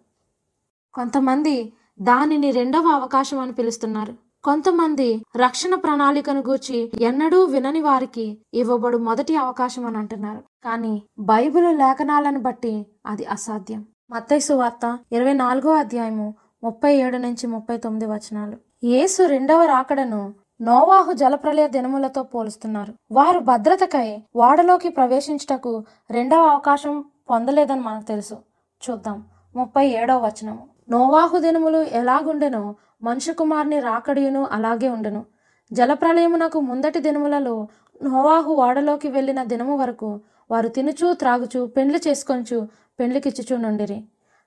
[0.94, 4.14] కొంతమంది దానిని రెండవ అవకాశం అని పిలుస్తున్నారు.
[4.44, 10.44] కొంతమంది రక్షణ ప్రణాళికను గూర్చి ఎన్నడూ వినని వారికి ఇవ్వబడు మొదటి అవకాశం అని అంటున్నారు.
[10.64, 13.86] కానీ బైబిల్ లేఖనాలను బట్టి అది అసాధ్యం.
[14.12, 18.58] మత్తైసు వార్త ఇరవై నాలుగో అధ్యాయము ముప్పై ఏడు నుంచి ముప్పై తొమ్మిది వచనాలు.
[18.84, 22.94] యేసు రెండవ రాకడను నోవాహు జలప్రలయ దినములతో పోలుస్తున్నారు.
[23.12, 28.38] వారు భద్రతకై వాడలోకి ప్రవేశించుటకు రెండవ అవకాశం పొందలేదని మనకు తెలుసు.
[28.82, 29.26] చూద్దాం.
[29.56, 30.68] ముప్పై ఏడవ వచనము.
[30.90, 35.26] నోవాహు దినములు ఎలాగుండెనో మనుషు కుమార్ని రాకడియును అలాగే ఉండెను.
[35.74, 37.68] జలప్రలయమునకు ముందటి దినములలో
[38.04, 40.20] నోవాహు వాడలోకి వెళ్ళిన దినము వరకు
[40.52, 42.68] వారు తినుచూ త్రాగుచూ పెండ్లి చేసుకొనిచు
[43.00, 44.04] పెండ్లికిచ్చుచూ నుండిరి.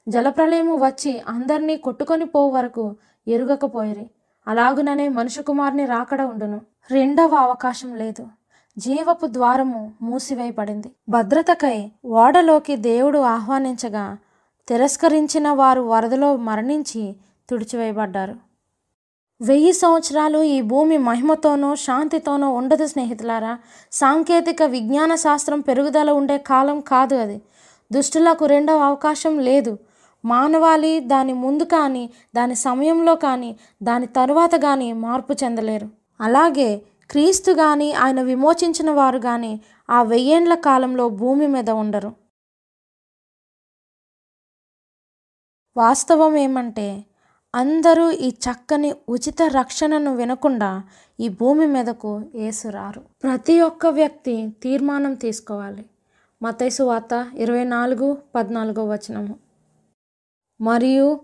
[0.08, 2.96] జలప్రలయము వచ్చి అందరినీ కొట్టుకొని పోవు వరకు
[3.28, 4.10] ఎరుగకపోయిరి.
[4.48, 6.60] అలాగుననే మనుషు కుమార్ని రాకడ ఉండును.
[6.90, 8.26] రెండవ అవకాశం లేదు.
[8.78, 10.92] జీవపు ద్వారము మూసివేయబడింది.
[11.08, 14.16] భద్రతకై ఓడలోకి దేవుడు ఆహ్వానించగా
[14.68, 17.16] తిరస్కరించిన వారు వరదలో మరణించి
[17.50, 18.34] తుడిచివేయబడ్డారు.
[19.40, 23.58] వెయ్యి సంవత్సరాలు ఈ భూమి మహిమతోనో శాంతితోనో ఉండదు స్నేహితులారా.
[23.92, 27.42] సాంకేతిక విజ్ఞాన శాస్త్రం పెరుగుదల ఉండే కాలం కాదు అది.
[27.92, 29.78] దుష్టులకు రెండవ అవకాశం లేదు.
[30.24, 35.88] మానవాళి దాని ముందు కానీ దాని సమయంలో కానీ దాని తరువాత కానీ మార్పు చెందలేరు.
[36.20, 39.60] అలాగే క్రీస్తు కానీ ఆయన విమోచించిన వారు కానీ
[39.90, 42.12] ఆ వెయ్యేండ్ల కాలంలో భూమి మీద ఉండరు.
[45.76, 47.04] వాస్తవం ఏమంటే
[47.54, 50.84] అందరూ ఈ చక్కని ఉచిత రక్షణను వినకుండా
[51.20, 55.84] ఈ భూమి మీదకు ఏసురారు ప్రతి ఒక్క వ్యక్తి తీర్మానం తీసుకోవాలి.
[56.42, 59.43] మతైసు వార్త ఇరవై నాలుగు పద్నాలుగో వచనము.
[60.64, 61.20] మరియు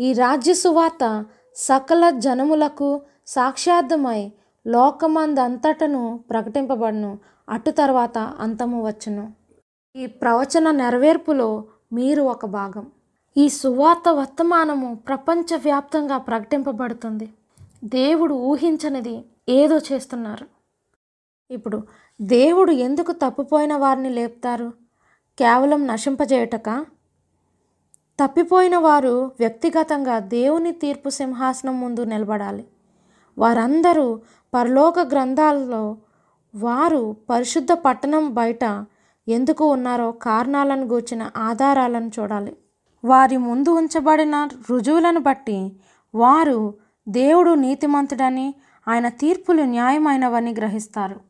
[0.00, 1.24] ఈ రాజ్య సువార్త
[1.56, 4.32] సకల జనములకు సాక్ష్యార్థమై
[4.66, 7.18] లోకమందంతటను ప్రకటింపబడును.
[7.48, 9.32] అటు తర్వాత అంతము వచ్చును.
[9.96, 12.86] ఈ ప్రవచన నెరవేర్పులో మీరు ఒక భాగం.
[13.36, 17.28] ఈ సువార్త వర్తమానము ప్రపంచవ్యాప్తంగా ప్రకటింపబడుతుంది.
[17.84, 20.46] దేవుడు ఊహించనిది ఏదో చేస్తున్నారు.
[21.50, 21.82] ఇప్పుడు
[22.22, 24.72] దేవుడు ఎందుకు తప్పిపోయిన వారిని లేపుతారు?
[25.38, 26.86] కేవలం నశింపజేయటక?
[28.20, 32.64] తప్పిపోయిన వారు వ్యక్తిగతంగా దేవుని తీర్పు సింహాసనం ముందు నిలబడాలి.
[33.38, 34.20] వారందరూ
[34.54, 35.96] పరలోక గ్రంథాలలో
[36.54, 38.86] వారు పరిశుద్ధ పట్టణం బయట
[39.28, 42.56] ఎందుకు ఉన్నారో కారణాలను గూర్చిన ఆధారాలను చూడాలి.
[43.04, 45.72] వారి ముందు ఉంచబడిన రుజువులను బట్టి
[46.14, 46.74] వారు
[47.08, 48.54] దేవుడు నీతిమంతుడని
[48.88, 51.20] ఆయన తీర్పులు న్యాయమైనవని గ్రహిస్తారు.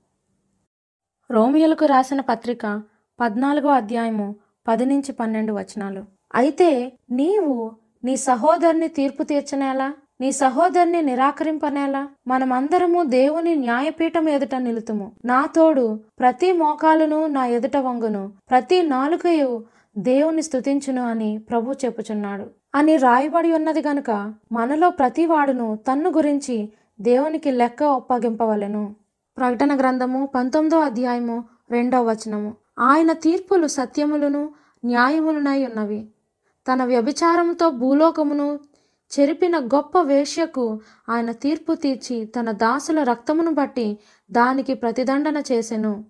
[1.30, 2.82] రోమియోలకు రాసిన పత్రిక
[3.20, 4.36] పద్నాలుగో అధ్యాయము
[4.68, 6.13] పది నుంచి పన్నెండు వచనాలు.
[6.34, 7.72] అయితే నీవు
[8.04, 9.92] నీ సహోదరుని తీర్పు తీర్చనేలా?
[10.20, 12.08] నీ సహోదరుని నిరాకరింపనేలా?
[12.26, 15.12] మనమందరము దేవుని న్యాయపీఠం ఎదుట నిలుతుము.
[15.24, 18.32] నా తోడు ప్రతి మోకాలును నా ఎదుట వంగును.
[18.50, 19.64] ప్రతి నాలుకయు
[19.98, 22.46] దేవుని స్తుతించును అని ప్రభు చెప్పుచున్నాడు.
[22.74, 28.94] అని రాయబడి ఉన్నది గనుక మనలో ప్రతివాడును తన్ను గురించి దేవునికి లెక్క ఒప్పగింపవలెను.
[29.36, 32.54] ప్రకటన గ్రంథము పంతొమ్మిదో అధ్యాయము రెండవ వచనము.
[32.78, 34.50] ఆయన తీర్పులు సత్యములను
[34.84, 36.08] న్యాయములునై ఉన్నవి.
[36.72, 38.59] తన వ్యభిచారంతో భూలోకమును
[39.20, 43.98] చెరిపిన గొప్ప వేశ్యకు ఆయన తీర్పు తీర్చి తన దాసుల రక్తమును బట్టి
[44.33, 46.05] దానికి ప్రతిదండన చేసెను.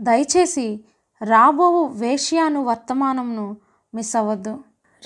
[0.00, 0.80] దయచేసి
[1.24, 3.56] రాబోవు వేశ్యాను వర్తమానంను
[3.94, 4.58] మిస్ అవ్వద్దు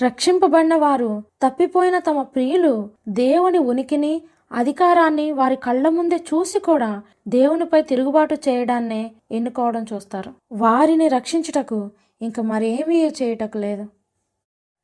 [0.03, 8.35] రక్షింపబడిన వారు తప్పిపోయిన తమ ప్రియులు దేవుని ఉనికిని అధికారాన్ని వారి కళ్ళ ముందే చూసి కూడా దేవునిపై తిరుగుబాటు
[8.35, 10.33] చేయడాన్నే ఎన్నుకోవడం చూస్తారు.
[10.51, 13.96] వారిని రక్షించుటకు ఇంక మరేమీ చేయటకు లేదు.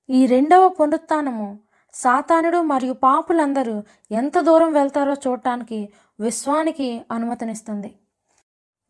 [0.10, 1.60] ఈ రెండవ పునరుత్నము
[1.94, 5.90] సాతానుడు మరియు పాపులందరూ ఎంత దూరం వెళ్తారో చూడటానికి
[6.20, 7.96] విశ్వానికి అనుమతినిస్తుంది.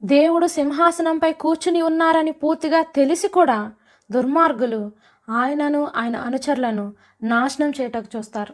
[0.04, 3.72] దేవుడు సింహాసనంపై కూర్చుని ఉన్నారని పూర్తిగా తెలిసి కూడా
[4.12, 4.92] దుర్మార్గులు
[5.30, 8.54] ఆయనను ఆయన అనుచరులను నాశనం చేయటకు చూస్తారు.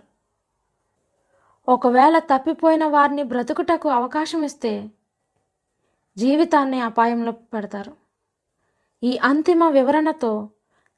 [1.67, 4.89] ఒకవేళ తప్పిపోయిన వారిని బ్రతుకుటకు అవకాశం ఇస్తే
[6.17, 7.93] జీవితాన్ని అపాయంలో పెడతారు.
[9.03, 10.49] ఈ అంతిమ వివరణతో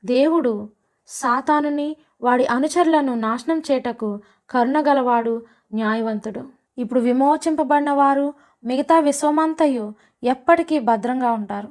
[0.05, 0.69] దేవుడు
[1.07, 6.41] సాతానుని వాడి అనుచరులను నాశనం చేటకు కరుణగలవాడు న్యాయవంతుడు.
[6.77, 8.33] ఇప్పుడు విమోచింపబడిన వారు
[8.63, 11.69] మిగతా విశ్వమంతయు ఎప్పటికీ భద్రంగా ఉంటారు.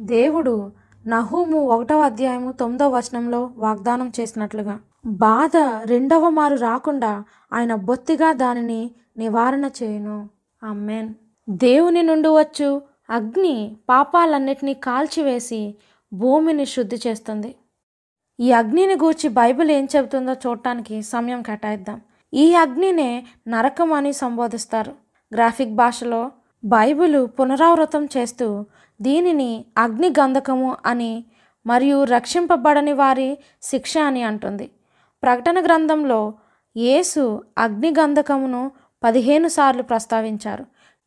[0.00, 0.72] దేవుడు
[1.06, 9.64] నహూము ఒకటవ అధ్యాయము తొమ్మిదవ వచనంలో వాగ్దానం చేసినట్లుగా బాధ రెండవ మారు రాకుండా ఆయన బొత్తిగా దానిని నివారణ
[9.82, 10.28] చేయును.
[10.62, 11.14] అమ్మేన్
[11.48, 15.76] దేవుని నుండి వచ్చు అగ్ని పాపాలన్నిటినీ కాల్చివేసి
[16.12, 17.54] భూమిని శుద్ధి చేస్తుంది.
[18.38, 22.00] ఈ అగ్నిని గూర్చి బైబిల్ ఏం చెబుతుందో చూడటానికి సమయం కేటాయిద్దాం.
[22.32, 23.10] ఈ అగ్నినే
[23.48, 24.92] నరకం అని సంబోధిస్తారు.
[25.32, 26.30] గ్రాఫిక్ భాషలో
[26.64, 28.64] బైబిల్ పునరావృతం చేస్తూ
[29.00, 31.12] దీనిని అగ్ని గంధకము అని
[31.66, 34.70] మరియు రక్షింపబడని వారి శిక్ష అని అంటుంది.
[35.22, 36.20] ప్రకటన గ్రంథంలో
[36.76, 38.62] యేసు అగ్ని గంధకమును
[39.02, 40.64] పదిహేను సార్లు ప్రస్తావించారు.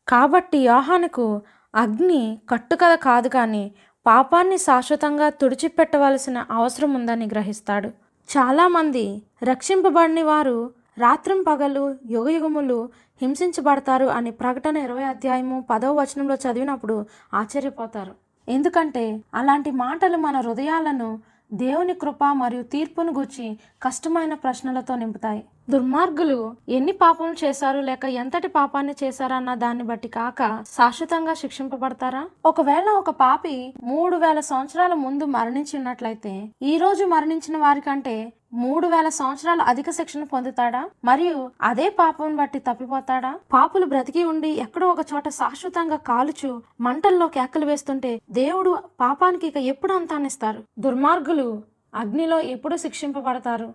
[0.08, 1.26] కాబట్టి యోహానుకు
[1.74, 3.64] అగ్ని కట్టుకథ కాదు కానీ
[4.06, 7.88] పాపాన్ని శాశ్వతంగా తుడిచిపెట్టవలసిన అవసరం ఉందని గ్రహిస్తాడు.
[8.28, 12.88] చాలామంది రక్షింపబడిన వారు రాత్రం పగలు యుగయుగములు
[13.22, 18.12] హింసించబడతారు అని ప్రకటన ఇరవై అధ్యాయము పదవ వచనంలో చదివినప్పుడు ఆశ్చర్యపోతారు.
[18.48, 21.18] ఎందుకంటే అలాంటి మాటలు మన హృదయాలను
[21.52, 25.44] దేవుని కృప మరియు తీర్పును గూర్చి కష్టమైన ప్రశ్నలతో నింపుతాయి.
[25.70, 32.22] దుర్మార్గులు ఎన్ని పాపం చేశారు లేక ఎంతటి పాపాన్ని చేశారన్న దాన్ని బట్టి కాక శాశ్వతంగా శిక్షింపబడతారా?
[32.44, 39.08] ఒకవేళ ఒక పాపి మూడు వేల సంవత్సరాల ముందు మరణించి ఉన్నట్లయితే ఈ రోజు మరణించిన వారికంటే మూడు వేల
[39.08, 40.90] సంవత్సరాలు అధిక శిక్షణ పొందుతాడా?
[41.04, 43.38] మరియు అదే పాపం బట్టి తప్పిపోతాడా?
[43.52, 49.92] పాపులు బ్రతికి ఉండి ఎక్కడో ఒక చోట శాశ్వతంగా కాలుచు మంటల్లో కేకలు వేస్తుంటే దేవుడు పాపానికి ఇక ఎప్పుడు
[49.92, 51.62] అంతానిస్తారు దుర్మార్గులు
[51.94, 53.74] అగ్నిలో ఎప్పుడు శిక్షింపబడతారు?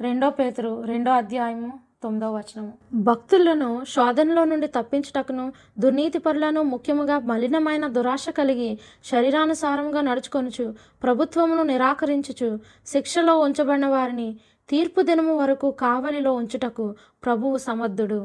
[0.00, 1.72] రెండో పేతురు రెండో అధ్యాయము.
[2.02, 2.72] తొమ్మిదవ వచనము.
[2.94, 8.70] భక్తులను శోధనలో నుండి తప్పించుటకును దుర్నీతి పరులను ముఖ్యముగా మలినమైన దురాశ కలిగి
[9.04, 10.66] శరీరానుసారంగా నడుచుకొనుచు
[11.02, 12.50] ప్రభుత్వమును నిరాకరించుచు
[12.86, 14.28] శిక్షలో ఉంచబడిన వారిని
[14.68, 16.84] తీర్పు దినము వరకు కావలిలో ఉంచుటకు
[17.24, 18.20] ప్రభువు సమర్థుడు.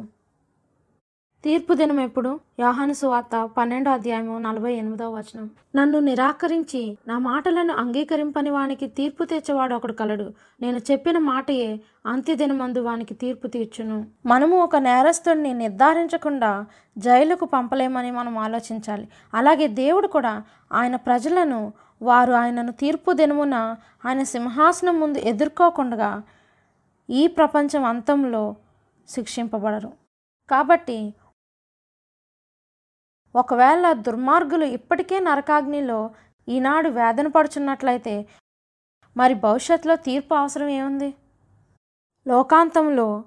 [1.47, 2.39] తీర్పు దినం ఎప్పుడు?
[2.59, 5.49] యోహాను సువార్త పన్నెండో అధ్యాయము నలభై ఎనిమిదో వచనం.
[5.75, 10.33] నన్ను నిరాకరించి నా మాటలను అంగీకరింపని వానికి తీర్పు తెచ్చేవాడు ఒకడు కలడు.
[10.61, 14.05] నేను చెప్పిన మాటయే అంత్యదినమందు వానికి తీర్పు తీర్చును.
[14.25, 16.65] మనము ఒక నేరస్తుడిని నిర్ధారించకుండా
[16.97, 19.07] జైలుకు పంపలేమని మనం ఆలోచించాలి.
[19.33, 26.23] అలాగే దేవుడు కూడా ఆయన ప్రజలను వారు ఆయనను తీర్పు దినమున ఆయన సింహాసనం ముందు ఎదుర్కోకుండా
[27.09, 28.55] ఈ ప్రపంచం అంతంలో
[29.09, 29.91] శిక్షింపబడరు.
[30.49, 31.13] కాబట్టి
[33.37, 36.09] ఒకవేళ దుర్మార్గులు ఇప్పటికే నరకాగ్నిలో
[36.47, 38.25] ఈనాడు వేదన పడుచున్నట్లయితే
[39.17, 41.13] మరి భవిష్యత్తులో తీర్పు అవసరం ఏముంది?
[42.27, 43.23] లోకాంతంలో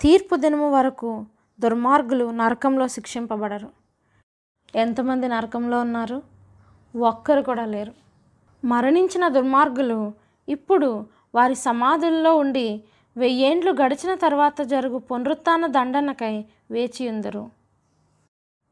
[0.00, 1.10] తీర్పు దినము వరకు
[1.60, 3.68] దుర్మార్గులు నరకంలో శిక్షింపబడరు.
[4.74, 6.22] ఎంతమంది నరకంలో ఉన్నారు?
[6.94, 7.92] ఒక్కరు కూడా లేరు.
[8.64, 10.12] మరణించిన దుర్మార్గులు
[10.48, 12.84] ఇప్పుడు వారి సమాధుల్లో ఉండి
[13.16, 17.61] వెయ్యేండ్లు గడిచిన తర్వాత జరుగు పునరుత్న దండనకై వేచియుందరు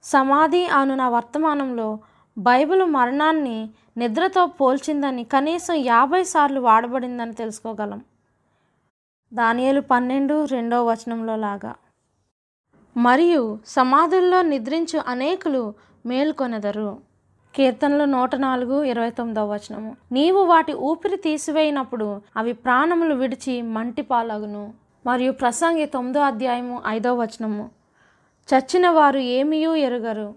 [0.04, 1.98] సమాధి అను నా వర్తమానంలో
[2.38, 8.00] బైబిల్ మరణాన్ని నిద్రతో పోల్చిందని కనీసం యాభై సార్లు వాడబడిందని తెలుసుకోగలం.
[9.34, 11.74] దానియలు పన్నెండు రెండో వచనంలో లాగా
[12.96, 15.74] మరియు సమాధుల్లో నిద్రించు అనేకులు
[16.06, 16.98] మేల్కొనెదరు.
[17.54, 24.74] కీర్తనలు నూట నాలుగు ఇరవై తొమ్మిదవ వచనము నీవు వాటి ఊపిరి తీసివేయినప్పుడు అవి ప్రాణములు విడిచి మంటి పాలగును
[25.06, 27.64] మరియు ప్రసంగి తొమ్మిదో అధ్యాయము ఐదో వచనము
[28.50, 30.34] చచ్చిన వారు ఏమీయూ ఎరుగరు.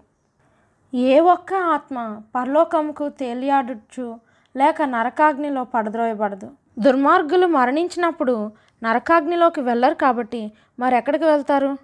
[0.94, 4.16] ఏ ఒక్క ఆత్మ పరలోకముకు తేలియాడుచు
[4.56, 6.50] లేక నరకాగ్నిలో పడద్రోయబడదు.
[6.78, 8.50] దుర్మార్గులు మరణించినప్పుడు
[8.82, 11.76] నరకాగ్నిలోకి వెళ్ళరు కాబట్టి మరెక్కడికి వెళ్తారు?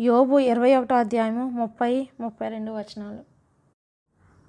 [0.00, 3.22] యోబు ఇరవై ఒకటో అధ్యాయము ముప్పై ముప్పై రెండు వచనాలు.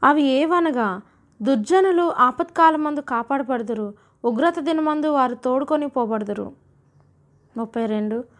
[0.03, 1.01] అవి ఏవనగా
[1.41, 3.93] దుర్జనులు ఆపత్కాలమందు కాపాడబడుదురు
[4.25, 6.51] ఉగ్రత దినమందు వారు తోడుకొని పోబడుదురు.
[7.57, 8.38] ముప్పై రెండు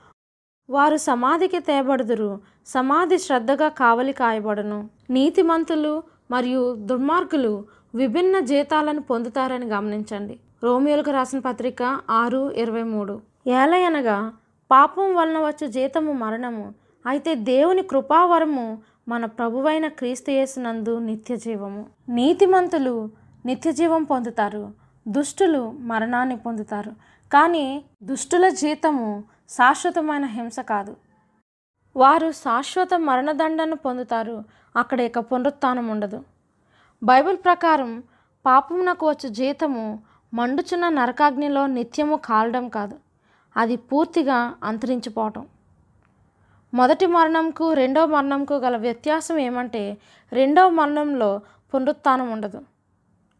[0.69, 2.39] వారు సమాధికి తేబడుదురు.
[2.65, 4.89] సమాధి శ్రద్ధగా కావలి కాయబడను.
[5.09, 10.39] నీతిమంతులు మరియు దుర్మార్గులు విభిన్న జీతాలను పొందుతారని గమనించండి.
[10.63, 13.21] రోమియోలకు రాసిన పత్రిక ఆరు ఇరవై మూడు.
[13.47, 14.33] ఏలయనగా
[14.71, 16.73] పాపం వలన వచ్చు జీతము మరణము
[17.07, 18.77] అయితే దేవుని కృపావరము
[19.07, 23.09] మన ప్రభువైన క్రీస్తు యేసునందు నిత్య జీవము నీతిమంతులు
[23.45, 24.71] నిత్య జీవం పొందుతారు.
[25.07, 26.91] దుష్టులు మరణాన్ని పొందుతారు.
[27.33, 30.95] కానీ దుష్టుల జీతము శాశ్వతమైన హింస కాదు.
[31.95, 34.43] వారు శాశ్వత మరణదండను పొందుతారు.
[34.75, 36.23] అక్కడ ఇక పునరుత్నం ఉండదు.
[37.03, 38.03] బైబిల్ ప్రకారం
[38.45, 42.99] పాపమునకు వచ్చే జీతము మండుచున్న నరకాగ్నిలో నిత్యము కాలడం కాదు.
[43.57, 45.47] అది పూర్తిగా అంతరించిపోవటం.
[46.73, 49.97] మొదటి మరణంకు రెండవ మరణంకు గల వ్యత్యాసం ఏమంటే
[50.33, 51.41] రెండవ మరణంలో
[51.73, 52.61] పునరుత్నం ఉండదు.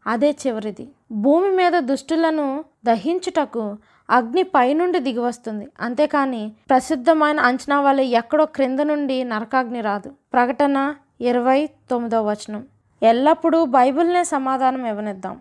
[0.07, 0.91] అదే చివరిది.
[1.11, 3.77] భూమి మీద దుష్టులను దహించుటకు
[4.09, 10.11] అగ్ని పైనుండి దిగివస్తుంది అంతేకాని ప్రసిద్ధమైన అంచనా వల్ల ఎక్కడో క్రింద నుండి నరకాగ్ని రాదు.
[10.33, 12.67] ప్రకటన ఇరవై తొమ్మిదవ వచనం.
[13.03, 15.39] ఎల్లప్పుడూ బైబిల్నే సమాధానం ఇవ్వనిద్దాం.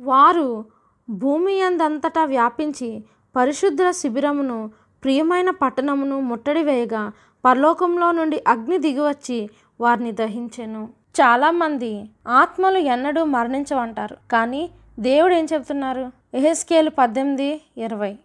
[0.00, 0.64] వారు
[1.10, 3.04] భూమి అందంతటా వ్యాపించి
[3.36, 4.70] పరిశుద్ధుల శిబిరమును
[5.04, 7.12] ప్రియమైన పట్టణమును ముట్టడి వేయగా
[7.44, 9.50] పరలోకంలో నుండి అగ్ని దిగివచ్చి
[9.80, 10.88] వారిని దహించెను.
[11.20, 14.16] చాలామంది ఆత్మలు ఎన్నడూ మరణించవంటారు.
[14.32, 16.12] కానీ దేవుడు ఏం చెప్తున్నారు?
[16.34, 18.18] ఎహెస్కేలు పద్దెనిమిది ఇరవై.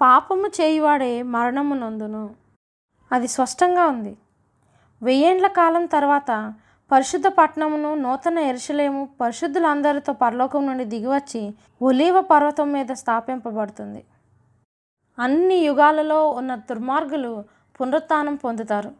[0.00, 2.34] పాపము చేయువాడే మరణము నందును.
[3.12, 4.16] అది స్పష్టంగా ఉంది.
[5.02, 6.54] వెయ్యేండ్ల కాలం తర్వాత
[6.92, 14.04] పరిశుద్ధ పట్టణమును నూతన ఎరుసలేము పరిశుద్ధులందరితో పరలోకం నుండి దిగివచ్చి ఒలీవ పర్వతం మీద స్థాపింపబడుతుంది.
[15.18, 17.44] అన్ని యుగాలలో ఉన్న దుర్మార్గులు
[17.80, 18.92] పునరుత్నం పొందుతారు.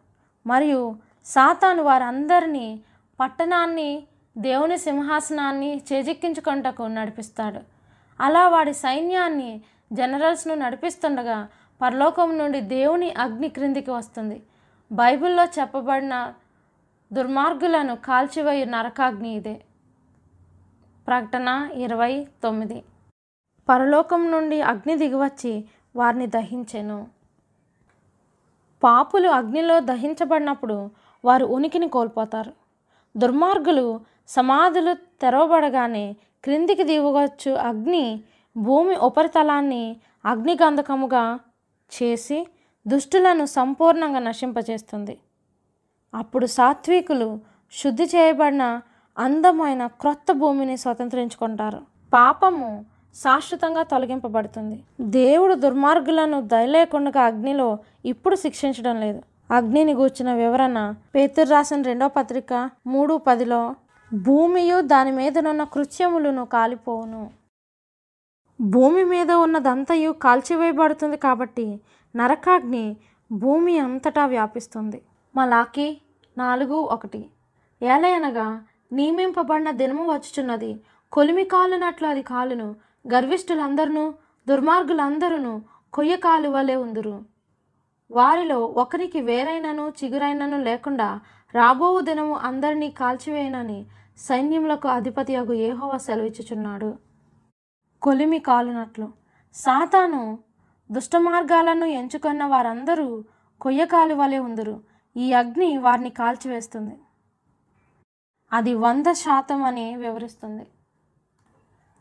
[0.47, 0.95] మరియు
[1.25, 2.79] సాతాను వారందరినీ
[3.19, 4.03] పట్టణాన్ని
[4.37, 7.59] దేవుని సింహాసనాన్ని చేజిక్కించుకొంటకు నడిపిస్తాడు.
[8.19, 9.61] అలా వాడి సైన్యాన్ని
[9.93, 11.47] జనరల్స్ను నడిపిస్తుండగా
[11.81, 14.43] పరలోకం నుండి దేవుని అగ్ని క్రిందికి వస్తుంది.
[14.91, 16.33] బైబిల్లో చెప్పబడిన
[17.13, 19.61] దుర్మార్గులను కాల్చివేయు నరకాగ్ని ఇదే.
[21.07, 22.83] ప్రకటన ఇరవై తొమ్మిది.
[23.69, 25.65] పరలోకం నుండి అగ్ని దిగివచ్చి
[25.95, 27.07] వారిని దహించెను.
[28.83, 30.89] పాపులు అగ్నిలో దహించబడినప్పుడు
[31.25, 32.53] వారు ఉనికిని కోల్పోతారు.
[33.17, 38.23] దుర్మార్గులు సమాధులు తెరవబడగానే క్రిందికి దిగవచ్చు అగ్ని
[38.57, 41.39] భూమి ఉపరితలాన్ని అగ్నిగంధకముగా
[41.93, 42.47] చేసి
[42.87, 45.17] దుష్టులను సంపూర్ణంగా నశింపజేస్తుంది.
[46.15, 47.39] అప్పుడు సాత్వికులు
[47.71, 48.81] శుద్ధి చేయబడిన
[49.17, 51.81] అందమైన క్రొత్త భూమిని స్వతంత్రించుకుంటారు.
[52.13, 54.83] పాపము శాశ్వతంగా తొలగింపబడుతుంది.
[55.01, 59.21] దేవుడు దుర్మార్గులను దయలేకుండా అగ్నిలో ఇప్పుడు శిక్షించడం లేదు.
[59.51, 63.75] అగ్నిని గూర్చిన వివరణ పేతురు రాసిన రెండో పత్రిక మూడు పదిలో
[64.11, 67.31] భూమియు దాని మీదనున్న కృత్యములను కాలిపోవును.
[68.61, 71.81] భూమి మీద ఉన్నదంతయు కాల్చివేయబడుతుంది కాబట్టి
[72.15, 72.97] నరకాగ్ని
[73.31, 75.01] భూమి అంతటా వ్యాపిస్తుంది.
[75.35, 76.01] మలాకి
[76.37, 77.29] నాలుగు ఒకటి.
[77.81, 78.63] ఏలయనగా
[78.93, 80.71] నియమింపబడిన దినము వచ్చుచున్నది.
[81.11, 82.75] కొలిమి కాలునట్లు అది కాలును.
[83.13, 84.13] గర్విష్ఠులందరూ
[84.47, 85.61] దుర్మార్గులందరూ
[85.93, 87.15] కొయ్య కాలు వలె ఉందురు.
[88.11, 91.19] వారిలో ఒకరికి వేరైనను చిగురైనను లేకుండా
[91.53, 93.85] రాబోవు దినము అందరినీ కాల్చివేయనని
[94.17, 96.97] సైన్యములకు అధిపతి అగు ఏహోవ సెలవిచ్చుచున్నాడు.
[98.01, 99.13] కొలిమి కాలునట్లు
[99.53, 100.39] సాతాను
[100.91, 103.23] దుష్ట మార్గాలను ఎంచుకున్న వారందరూ
[103.61, 104.83] కొయ్యకాలు వలె ఉందరు.
[105.17, 106.99] ఈ అగ్ని వారిని కాల్చివేస్తుంది.
[108.53, 110.67] అది వంద శాతం అని వివరిస్తుంది.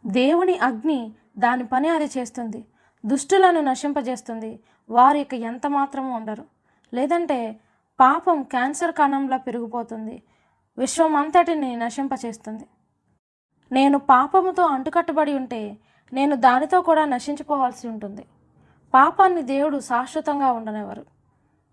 [0.06, 2.64] దేవుని అగ్ని దాని పని అది చేస్తుంది.
[3.06, 4.60] దుష్టులను నశింపజేస్తుంది.
[4.90, 6.44] వారు ఇక ఎంత మాత్రము ఉండరు.
[6.94, 7.60] లేదంటే
[8.00, 10.22] పాపం క్యాన్సర్ కణంలా పెరిగిపోతుంది.
[10.78, 12.66] విశ్వం అంతటిని నశింపచేస్తుంది.
[13.72, 15.78] నేను పాపముతో అంటుకట్టబడి ఉంటే
[16.12, 18.26] నేను దానితో కూడా నశించిపోవాల్సి ఉంటుంది.
[18.94, 21.06] పాపాన్ని దేవుడు శాశ్వతంగా ఉండనివ్వరు.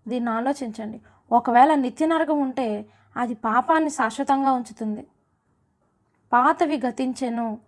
[0.08, 1.00] దీన్ని ఆలోచించండి.
[1.32, 2.86] ఒకవేళ నిత్య నరకం ఉంటే
[3.16, 5.06] అది పాపాన్ని శాశ్వతంగా ఉంచుతుంది.
[6.32, 7.58] పాతవి గతించెను.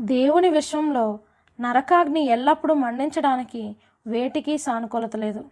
[0.00, 1.18] దేవుని విశ్వంలో
[1.60, 5.44] నరకాగ్ని ఎల్లప్పుడూ మండించడానికి వేటికి సానుకూలత లేదు.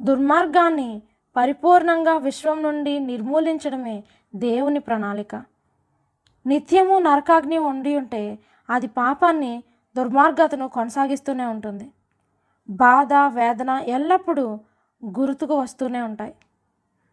[0.00, 1.02] దుర్మార్గాన్ని
[1.36, 5.34] పరిపూర్ణంగా విశ్వం నుండి నిర్మూలించడమే దేవుని ప్రణాళిక.
[6.46, 8.38] నిత్యము నరకాగ్ని ఉండి ఉంటే
[8.70, 9.62] అది పాపాన్ని
[9.96, 11.90] దుర్మార్గతను కొనసాగిస్తూనే ఉంటుంది.
[12.70, 14.58] బాధ వేదన ఎల్లప్పుడూ
[15.18, 16.34] గుర్తుకు వస్తూనే ఉంటాయి.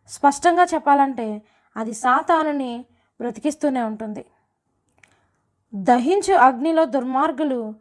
[0.09, 1.41] స్పష్టంగా చెప్పాలంటే
[1.77, 2.85] అది సాతానుని
[3.21, 4.25] బ్రతికిస్తూనే ఉంటుంది.
[5.75, 7.73] దహించు అగ్నిలో దుర్మార్గులు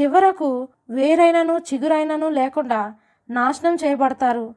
[0.00, 2.94] చివరకు వేరైనను చిగురైనను లేకుండా
[3.30, 4.54] నాశనం చేయబడతారు.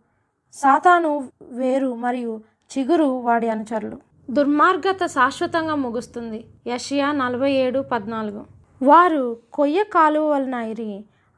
[0.61, 1.11] సాతాను
[1.59, 2.33] వేరు మరియు
[2.71, 3.97] చిగురు వాడి అనుచరులు.
[4.29, 6.39] దుర్మార్గత శాశ్వతంగా ముగుస్తుంది.
[6.67, 8.41] యషియా నలభై ఏడు పద్నాలుగు.
[8.81, 10.89] వారు కొయ్య కాలువ వలన ఇరి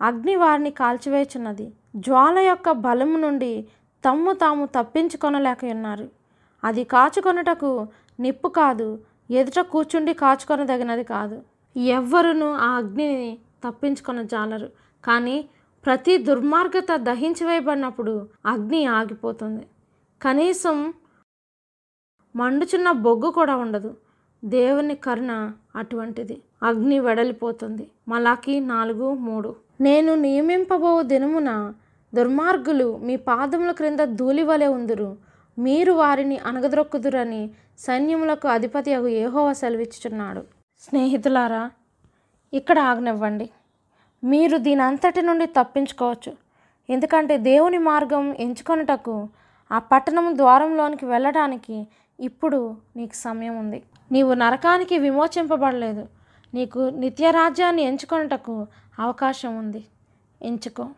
[0.02, 3.52] అగ్ని వారిని కాల్చివేచున్నది జ్వాల యొక్క బలము నుండి
[4.04, 6.08] తమ్ము తాము తప్పించుకొనలేక ఉన్నారు
[6.64, 7.72] అది కాచుకొనుటకు
[8.20, 8.88] నిప్పు కాదు
[9.32, 11.38] ఎదుట కూర్చుండి కాచుకొనదగినది కాదు.
[11.76, 13.32] ఎవ్వరును ఆ అగ్నిని
[13.66, 14.70] తప్పించుకొన జాలరు
[15.04, 15.38] కానీ
[15.88, 19.66] ప్రతి దుర్మార్గత దహించివేయబడినప్పుడు అగ్ని ఆగిపోతుంది.
[20.22, 20.94] కనీసం
[22.36, 23.98] మండుచున్న బొగ్గు కూడా ఉండదు.
[24.46, 26.42] దేవుని కరుణ అటువంటిది.
[26.64, 27.88] అగ్ని వెడలిపోతుంది.
[28.08, 29.56] మలాకి నాలుగు మూడు.
[29.82, 31.74] నేను నియమింపబో దినమున
[32.16, 35.18] దుర్మార్గులు మీ పాదముల క్రింద ధూళివలె ఉందురు.
[35.60, 40.44] మీరు వారిని అనగదొక్కుదురని సైన్యములకు అధిపతి అగు ఏహోవ సెలవిచ్చుచున్నాడు.
[40.80, 41.72] స్నేహితులారా
[42.54, 43.50] ఇక్కడ ఆగనివ్వండి
[44.24, 46.34] మీరు దీని అంతటి నుండి తప్పించుకోవచ్చు.
[46.90, 49.30] ఎందుకంటే దేవుని మార్గం ఎంచుకొనుటకు
[49.72, 51.88] ఆ పట్టణం ద్వారంలోనికి వెళ్ళడానికి
[52.20, 53.84] ఇప్పుడు నీకు సమయం ఉంది.
[54.12, 56.08] నీవు నరకానికి విమోచింపబడలేదు.
[56.54, 58.68] నీకు నిత్యరాజ్యాన్ని ఎంచుకొనుటకు
[59.00, 59.86] అవకాశం ఉంది.
[60.42, 60.90] ఎంచుకో.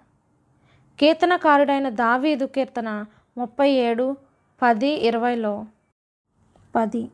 [1.00, 3.06] కీర్తనకారుడైన దావీదు కీర్తన
[3.38, 4.16] ముప్పై ఏడు
[4.62, 5.66] పది ఇరవైలో
[6.76, 7.10] పది.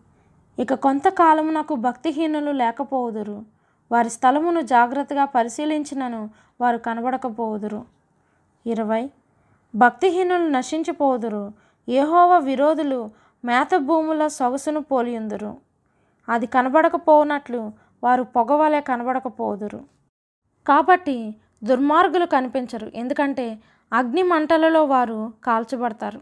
[0.59, 3.54] ఇక కొంతకాలము నాకు భక్తిహీనులు లేకపోవుదురు
[3.91, 6.29] వారి స్థలమును జాగ్రత్తగా పరిశీలించినను
[6.61, 7.85] వారు కనబడకపోదురు.
[8.67, 9.09] ఇరవై.
[9.75, 11.53] భక్తిహీనులు నశించిపోదురు.
[11.89, 13.11] ఏహోవ విరోధులు
[13.45, 15.57] మేత భూముల సొగసును పోలియుందురు.
[16.29, 17.71] అది కనబడకపోనట్లు
[18.03, 19.83] వారు పొగవలే కనబడకపోదురు.
[20.67, 22.91] కాబట్టి దుర్మార్గులు కనిపించరు.
[22.95, 23.59] ఎందుకంటే
[23.93, 26.21] అగ్ని మంటలలో వారు కాల్చబడతారు.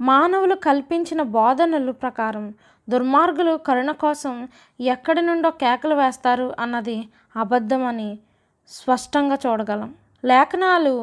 [0.00, 2.54] మానవులు కల్పించిన బోధనలు ప్రకారం
[2.92, 4.34] దుర్మార్గులు కరుణ కోసం
[4.80, 6.96] ఎక్కడి నుండో కేకలు వేస్తారు అన్నది
[7.36, 8.10] అబద్ధమని
[8.68, 9.90] స్పష్టంగా చూడగలం.
[10.24, 10.94] లేఖనాలు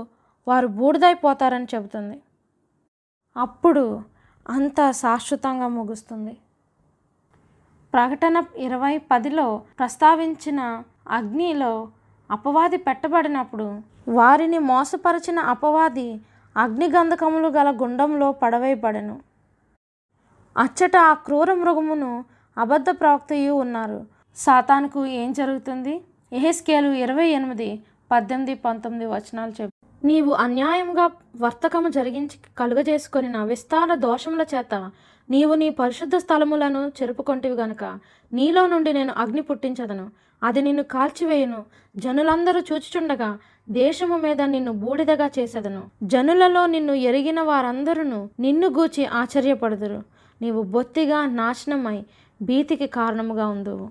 [0.47, 2.17] వారు బూడిదైపోతారని చెబుతుంది.
[3.37, 4.01] అప్పుడు
[4.49, 6.37] అంత శాశ్వతంగా ముగుస్తుంది.
[7.93, 9.47] ప్రకటన ఇరవై పదిలో
[9.79, 10.61] ప్రస్తావించిన
[11.09, 11.73] అగ్నిలో
[12.31, 13.67] అపవాది పెట్టబడినప్పుడు
[14.07, 16.09] వారిని మోసపరిచిన అపవాది
[16.57, 19.15] అగ్నిగంధకములు గల గుండంలో పడవేయబడెను.
[20.57, 22.25] అచ్చట ఆ క్రూర మృగమును
[22.57, 24.05] అబద్ధ ప్రవక్తయు ఉన్నారు.
[24.35, 26.01] సాతానుకు ఏం జరుగుతుంది?
[26.33, 27.67] ఎహెస్కేలు ఇరవై ఎనిమిది
[28.11, 30.05] పద్దెనిమిది పంతొమ్మిది వచనాలు చెప్పు.
[30.05, 31.05] నీవు అన్యాయంగా
[31.41, 34.91] వర్తకము జరిగించి కలుగజేసుకొని నా విస్తార దోషముల చేత
[35.29, 37.83] నీవు నీ పరిశుద్ధ స్థలములను చెరుపుకొంటివి గనుక
[38.33, 40.05] నీలో నుండి నేను అగ్ని పుట్టించదను.
[40.43, 41.65] అది నిన్ను కాల్చివేయును.
[41.97, 43.29] జనులందరూ చూచుచుండగా
[43.69, 45.81] దేశము మీద నిన్ను బూడిదగా చేసేదను.
[46.03, 48.03] జనులలో నిన్ను ఎరిగిన వారందరూ
[48.39, 49.99] నిన్ను గూచి ఆశ్చర్యపడుదురు.
[50.41, 52.05] నీవు బొత్తిగా నాశనమై
[52.41, 53.89] భీతికి కారణముగా ఉందువు.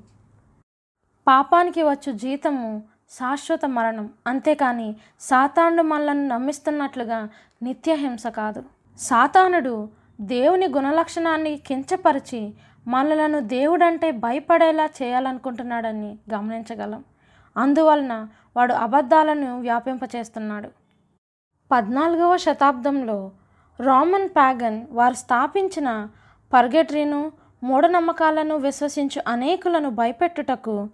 [1.28, 4.10] పాపానికి వచ్చు జీతము శాశ్వత మరణం.
[4.26, 7.28] అంతేకాని సాతానుడు మనలను నమ్మిస్తున్నట్లుగా
[7.62, 8.62] నిత్యహింస కాదు.
[8.98, 9.88] సాతానుడు
[10.20, 12.54] దేవుని గుణలక్షణాన్ని కించపరిచి
[12.86, 17.04] మనలను దేవుడంటే భయపడేలా చేయాలనుకుంటున్నాడని గమనించగలం.
[17.56, 18.26] అందువలన
[18.56, 20.68] వాడు అబద్ధాలను వ్యాపింపచేస్తున్నాడు.
[21.72, 23.30] పద్నాలుగవ శతాబ్దంలో
[23.80, 26.08] రోమన్ ప్యాగన్ వారు స్థాపించిన
[26.52, 27.32] పర్గెట్రీను
[27.64, 30.88] మూఢనమ్మకాలను విశ్వసించు అనేకులను భయపెట్టుటకు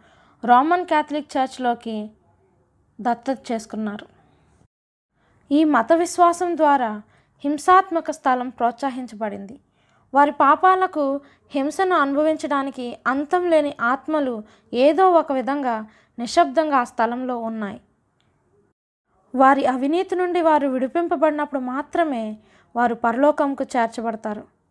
[0.44, 2.10] రోమన్ క్యాథలిక్ చర్చ్లోకి
[3.00, 4.06] దత్తత చేసుకున్నారు.
[5.52, 7.02] ఈ మత విశ్వాసం ద్వారా
[7.44, 9.60] హింసాత్మక స్థలం ప్రోత్సహించబడింది.
[10.14, 14.42] వారి పాపాలకు హింసను అనుభవించడానికి అంతం లేని ఆత్మలు
[14.72, 15.86] ఏదో ఒక విధంగా
[16.18, 17.80] నిశ్శబ్దంగా ఆ స్థలంలో ఉన్నాయి.
[19.34, 22.38] వారి అవినీతి నుండి వారు విడిపింపబడినప్పుడు మాత్రమే
[22.76, 24.61] వారు పరలోకంకు చేర్చబడతారు.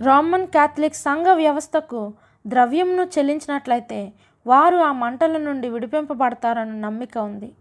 [0.00, 2.14] రోమన్ క్యాథలిక్ సంఘ వ్యవస్థకు
[2.46, 4.12] ద్రవ్యంను చెల్లించినట్లయితే
[4.46, 7.52] వారు ఆ మంటల నుండి విడిపింపబడతారన్న నమ్మిక ఉంది.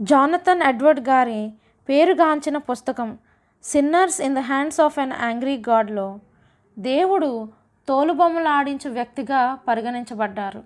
[0.00, 1.52] జానథన్ ఎడ్వర్డ్ గారి
[1.88, 3.18] పేరుగాంచిన పుస్తకం
[3.64, 6.18] sinners in the hands of an angry గాడ్లో
[6.78, 7.48] దేవుడు
[7.88, 10.64] తోలుబొమ్మలు ఆడించే వ్యక్తిగా పరిగణించబడ్డారు.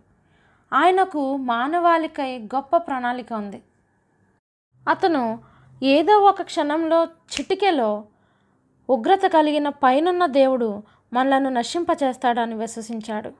[0.72, 3.62] ఆయనకు మానవాళికై గొప్ప ప్రణాళిక ఉంది.
[4.88, 5.38] అతను
[5.82, 8.04] ఏదో ఒక క్షణంలో చిటికెలో
[8.90, 10.68] ఉగ్రత కలిగిన పైనున్న దేవుడు
[11.12, 13.30] మనలను నశింపచేస్తాడని విశ్వసించాడు.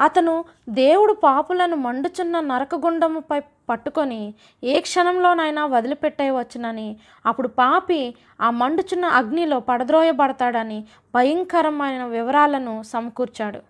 [0.00, 0.34] అతను
[0.68, 3.40] దేవుడు పాపులను మండుచున్న నరకగుండముపై
[3.70, 4.20] పట్టుకొని
[4.62, 6.88] ఏ క్షణంలోనైనా వదిలిపెట్టేయవచ్చునని
[7.26, 8.00] అప్పుడు పాపి
[8.40, 10.78] ఆ మండుచున్న అగ్నిలో పడద్రోయబడతాడని
[11.14, 13.60] భయంకరమైన వివరాలను సమకూర్చాడు.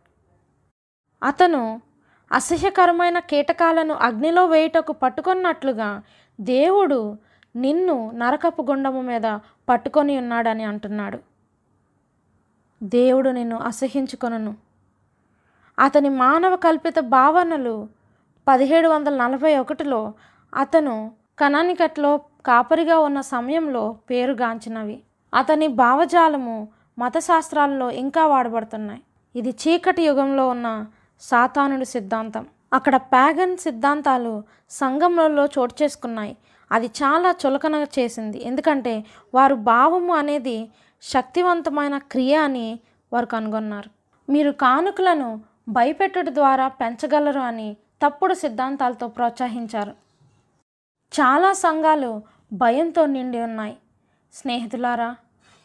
[1.22, 1.62] అతను
[2.32, 6.02] అసహ్యకరమైన కీటకాలను అగ్నిలో వేయుటకు పట్టుకున్నట్లుగా
[6.40, 6.98] దేవుడు
[7.56, 9.26] నిన్ను నరకపు గుండము మీద
[9.68, 11.18] పట్టుకొని ఉన్నాడని అంటున్నాడు.
[12.82, 14.54] దేవుడు నిన్ను అసహించుకొనను
[15.78, 17.88] అతని మానవ కల్పిత భావనలు
[18.48, 20.12] పదిహేడు వందల నలభై ఒకటిలో
[20.54, 25.02] అతను కనానికట్లో కాపరిగా ఉన్న సమయంలో పేరుగాంచినవి.
[25.34, 29.02] అతని భావజాలము మతశాస్త్రాల్లో ఇంకా వాడబడుతున్నాయి.
[29.36, 30.86] ఇది చీకటి యుగంలో ఉన్న
[31.20, 32.46] సాతానుడి సిద్ధాంతం.
[32.72, 36.36] అక్కడ ప్యాగన్ సిద్ధాంతాలు సంఘంలో చోటు చేసుకున్నాయి
[36.72, 38.46] అది చాలా చులకన చేసింది.
[38.46, 39.04] ఎందుకంటే
[39.34, 40.68] వారు భావము అనేది
[41.02, 42.80] శక్తివంతమైన క్రియ అని
[43.12, 43.90] వారు కనుగొన్నారు.
[44.32, 49.90] మీరు కానుకలను భయపెట్టుట ద్వారా పెంచగలరు అని తప్పుడు సిద్ధాంతాలతో ప్రోత్సహించారు.
[51.20, 53.76] చాలా సంఘాలు భయంతో నిండి ఉన్నాయి.
[54.34, 55.16] స్నేహితులారా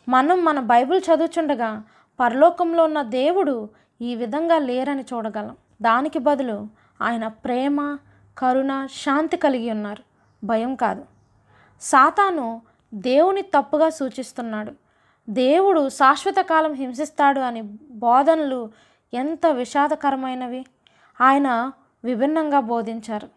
[0.09, 1.83] మనం మన బైబిల్ చదువుచుండగా
[2.19, 3.69] పరలోకంలో ఉన్న దేవుడు
[4.01, 5.57] ఈ విధంగా లేరని చూడగలం.
[5.81, 6.67] దానికి బదులు
[7.01, 7.97] ఆయన ప్రేమ
[8.37, 10.08] కరుణ శాంతి కలిగి ఉన్నారు.
[10.43, 11.05] భయం కాదు.
[11.81, 12.61] సాతాను
[12.93, 14.71] దేవుని తప్పుగా సూచిస్తున్నాడు.
[15.29, 17.61] దేవుడు శాశ్వత కాలం హింసిస్తాడు అని
[17.91, 18.71] బోధనలు
[19.13, 20.65] ఎంత విషాదకరమైనవి.
[21.21, 21.71] ఆయన
[22.03, 23.29] విభిన్నంగా బోధించారు.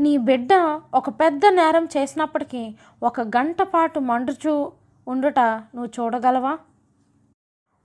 [0.00, 4.72] నీ బిడ్డ ఒక పెద్ద నేరం చేసినప్పటికీ ఒక గంట పాటు మండుచూ
[5.08, 6.58] ఉండుట నువ్వు చూడగలవా?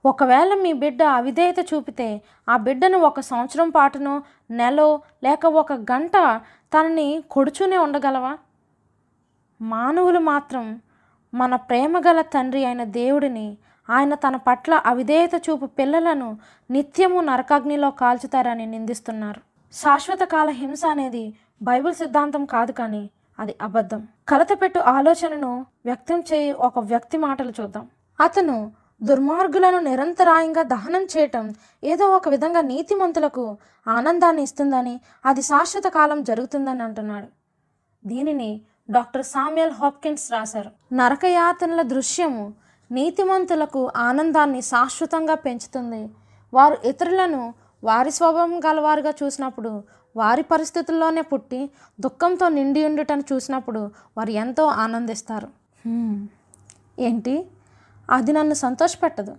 [0.04, 6.16] ఒకవేళ మీ బిడ్డ అవిధేయత చూపితే ఆ బిడ్డను ఒక సంవత్సరం పాటునో నెలో లేక ఒక గంట
[6.72, 8.38] తనని కొడుచూనే ఉండగలవా?
[9.60, 10.80] మానవులు మాత్రం
[11.34, 13.46] మన ప్రేమగల తండ్రి అయిన దేవుడిని
[13.90, 16.38] ఆయన తన పట్ల అవిధేయత చూపు పిల్లలను
[16.70, 19.40] నిత్యము నరకాగ్నిలో కాల్చుతారని నిందిస్తున్నారు.
[19.72, 24.08] శాశ్వత కాల హింస అనేది బైబిల్ సిద్ధాంతం కాదు కానీ అది అబద్ధం.
[24.28, 27.88] కలతపెట్టు ఆలోచనను వ్యక్తం చేయి ఒక వ్యక్తి మాటలు చూద్దాం.
[28.20, 28.56] అతను
[29.08, 33.44] దుర్మార్గులను నిరంతరాయంగా దహనం చేయటం ఏదో ఒక విధంగా నీతిమంతులకు
[33.86, 37.26] ఆనందాన్ని ఇస్తుందని అది శాశ్వత కాలం జరుగుతుందని అంటున్నాడు.
[38.06, 38.50] దీనిని
[38.90, 40.70] డాక్టర్ సామ్యల్ హాప్కిన్స్ రాశారు.
[40.92, 42.44] నరకయాతనల దృశ్యము
[42.90, 46.02] నీతిమంతులకు ఆనందాన్ని శాశ్వతంగా పెంచుతుంది.
[46.52, 47.42] వారు ఇతరులను
[47.84, 49.72] వారి స్వభావం గలవారుగా చూసినప్పుడు
[50.16, 51.60] వారి పరిస్థితుల్లోనే పుట్టి
[52.00, 55.48] దుఃఖంతో నిండి ఉండుటను చూసినప్పుడు వారు ఎంతో ఆనందిస్తారు.
[56.98, 57.34] ఏంటి?
[58.10, 59.36] అది నన్ను సంతోషపెట్టదు.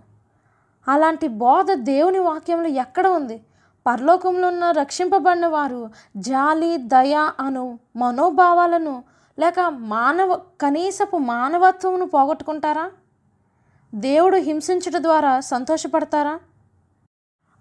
[0.88, 3.44] అలాంటి బోధ దేవుని వాక్యంలో ఎక్కడ ఉంది?
[3.86, 9.04] పరలోకంలో ఉన్న రక్షింపబడిన వారు జాలి దయ అను మనోభావాలను
[9.38, 12.90] లేక మానవ కనీసపు మానవత్వమును పోగొట్టుకుంటారా?
[13.94, 16.40] దేవుడు హింసించడం ద్వారా సంతోషపడతారా?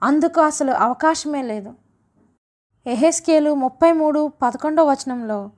[0.03, 1.73] అందుకు అసలు అవకాశమే లేదు.
[2.87, 5.51] ఎహెస్కేలు ముప్పై మూడు పదకొండో వచనంలో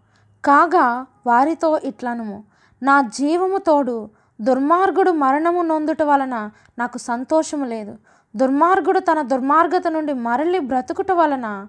[0.45, 2.43] కాగా వారితో ఇట్లనుము
[2.83, 4.09] నా జీవము తోడు
[4.41, 7.97] దుర్మార్గుడు మరణము నొందుట వలన నాకు సంతోషము లేదు.
[8.35, 11.67] దుర్మార్గుడు తన దుర్మార్గత నుండి మరలి బ్రతుకుట వలన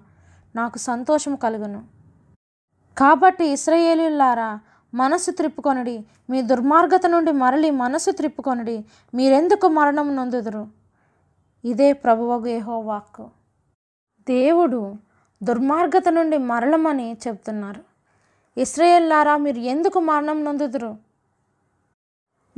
[0.55, 1.83] నాకు సంతోషము కలుగును.
[2.97, 4.59] కాబట్టి ఇస్రయేలులారా
[4.93, 10.67] మనసు త్రిప్పుకొనుడి మీ దుర్మార్గత నుండి మరలి మనసు త్రిప్పుకొనుడి మీరెందుకు మరణం నొందుదురు?
[11.65, 13.29] ఇదే ప్రభువగు ఏహో వాక్కు.
[14.29, 14.95] దేవుడు
[15.43, 17.81] దుర్మార్గత నుండి మరలమని చెప్తున్నారు.
[18.59, 21.08] ఇస్రయేల్లారా మీరు ఎందుకు మరణం నొందుదురు?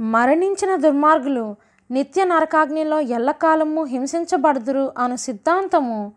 [0.01, 1.55] మరణించిన దుర్మార్గులు
[1.91, 6.13] నిత్య నరకాగ్నిలో ఎల్లకాలము హింసించబడుదురు అను సిద్ధాంతము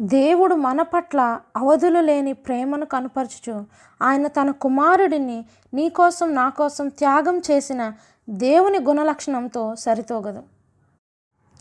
[0.00, 3.64] దేవుడు మన పట్ల అవధులు లేని ప్రేమను కనుపరచుచు
[4.02, 7.92] ఆయన తన కుమారుడిని నీ కోసం నా కోసం త్యాగం చేసిన
[8.30, 10.42] దేవుని గుణలక్షణంతో సరితూగదు.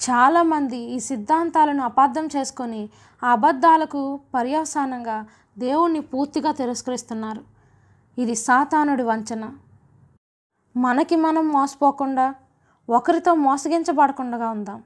[0.10, 2.90] చాలామంది ఈ సిద్ధాంతాలను అపార్థం చేసుకొని
[3.24, 5.26] ఆ అబద్ధాలకు పర్యవసానంగా
[5.58, 7.42] దేవుణ్ణి పూర్తిగా తిరస్కరిస్తున్నారు.
[8.22, 9.52] ఇది సాతానుడి వంచన.
[10.78, 12.36] మనకి మనం మోసపోకుండా
[12.90, 14.84] ఒకరితో మోసగించబడకుండా ఉందాం.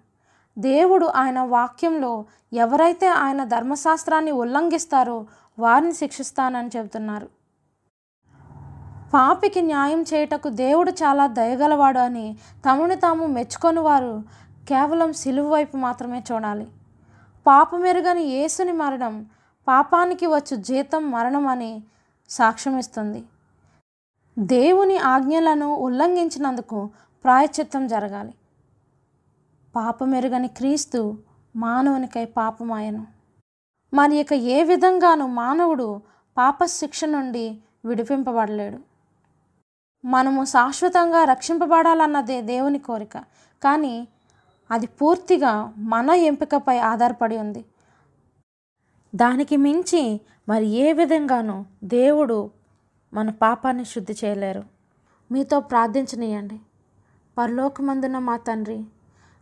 [0.57, 5.25] దేవుడు ఆయన వాక్యంలో ఎవరైతే ఆయన ధర్మశాస్త్రాన్ని ఉల్లంఘిస్తారో
[5.59, 7.29] వారిని శిక్షిస్తానని చెబుతున్నారు.
[9.13, 14.13] పాపికి న్యాయం చేయుటకు దేవుడు చాలా దయగలవాడు అని తమను తాము మెచ్చుకొని వారు
[14.69, 16.67] కేవలం సిలువు వైపు మాత్రమే చూడాలి.
[17.47, 19.25] పాపమెరుగని యేసుని మరణం
[19.67, 21.83] పాపానికి వచ్చు జీతం మరణం అని
[22.29, 23.23] సాక్ష్యమిస్తుంది.
[24.39, 26.89] దేవుని ఆజ్ఞలను ఉల్లంఘించినందుకు
[27.23, 28.33] ప్రాయశ్చిత్తం జరగాలి.
[29.75, 31.17] పాపమెరుగని క్రీస్తు
[31.55, 33.07] మానవునికై పాపమాయను.
[33.93, 36.01] మరి ఇక ఏ విధంగానూ మానవుడు
[36.37, 38.77] పాపశిక్ష నుండి విడిపింపబడలేడు.
[40.05, 43.17] మనము శాశ్వతంగా రక్షింపబడాలన్నదే దేవుని కోరిక.
[43.63, 44.07] కానీ
[44.71, 47.65] అది పూర్తిగా మన ఎంపికపై ఆధారపడి ఉంది.
[49.15, 52.60] దానికి మించి మరి ఏ విధంగానూ దేవుడు
[53.13, 54.63] మన పాపాన్ని శుద్ధి చేయలేరు.
[55.31, 56.59] మీతో ప్రార్థించనీయండి.
[57.37, 58.85] పరలోకమందున మా తండ్రి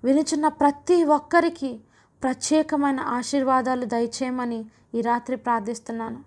[0.04, 1.80] వినుచున్న ప్రతి ఒక్కరికి
[2.24, 4.66] ప్రత్యేకమైన ఆశీర్వాదాలు దయచేయమని
[4.96, 6.24] ఈ రాత్రి ప్రార్థిస్తున్నాను.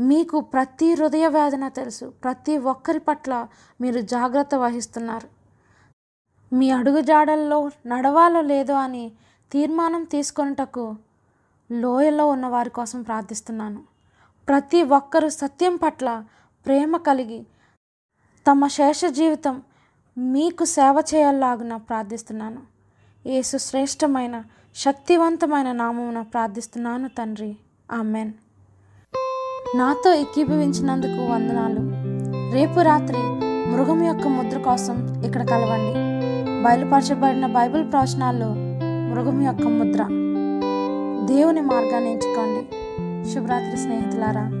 [0.00, 2.12] మీకు ప్రతి హృదయ వేదన తెలుసు.
[2.24, 3.48] ప్రతి ఒక్కరి పట్ల
[3.80, 5.28] మీరు జాగ్రత్త వహిస్తున్నారు.
[6.54, 9.12] మీ అడుగుజాడల్లో నడవాలో లేదో అని
[9.52, 10.96] తీర్మానం తీసుకొనుటకు
[11.72, 13.82] లోయలో ఉన్న వారి కోసం ప్రార్థిస్తున్నాను.
[14.48, 16.24] ప్రతి ఒక్కరూ సత్యం పట్ల
[16.66, 17.46] ప్రేమ కలిగి
[18.50, 19.62] తమ శేష జీవితం
[20.18, 22.62] మీకు సేవ చేయలాగున ప్రార్థిస్తున్నాను.
[23.26, 24.42] యేసు శ్రేష్టమైన
[24.74, 27.56] శక్తివంతమైన నామమున ప్రార్థిస్తున్నాను తండ్రి.
[27.92, 28.32] ఆమెన్.
[29.76, 31.80] నాతో ఏకీభవించినందుకు వందనాలు.
[32.54, 33.18] రేపు రాత్రి
[33.70, 36.10] మృగం యొక్క ముద్ర కోసం ఇక్కడ కలవండి.
[36.62, 38.54] బయలుపరచబడిన బైబిల్ ప్రవచనాల్లో
[39.14, 40.02] మృగం యొక్క ముద్ర.
[41.34, 42.66] దేవుని మార్గాన్ని ఎంచుకోండి.
[43.30, 44.59] శుభరాత్రి స్నేహితులారా.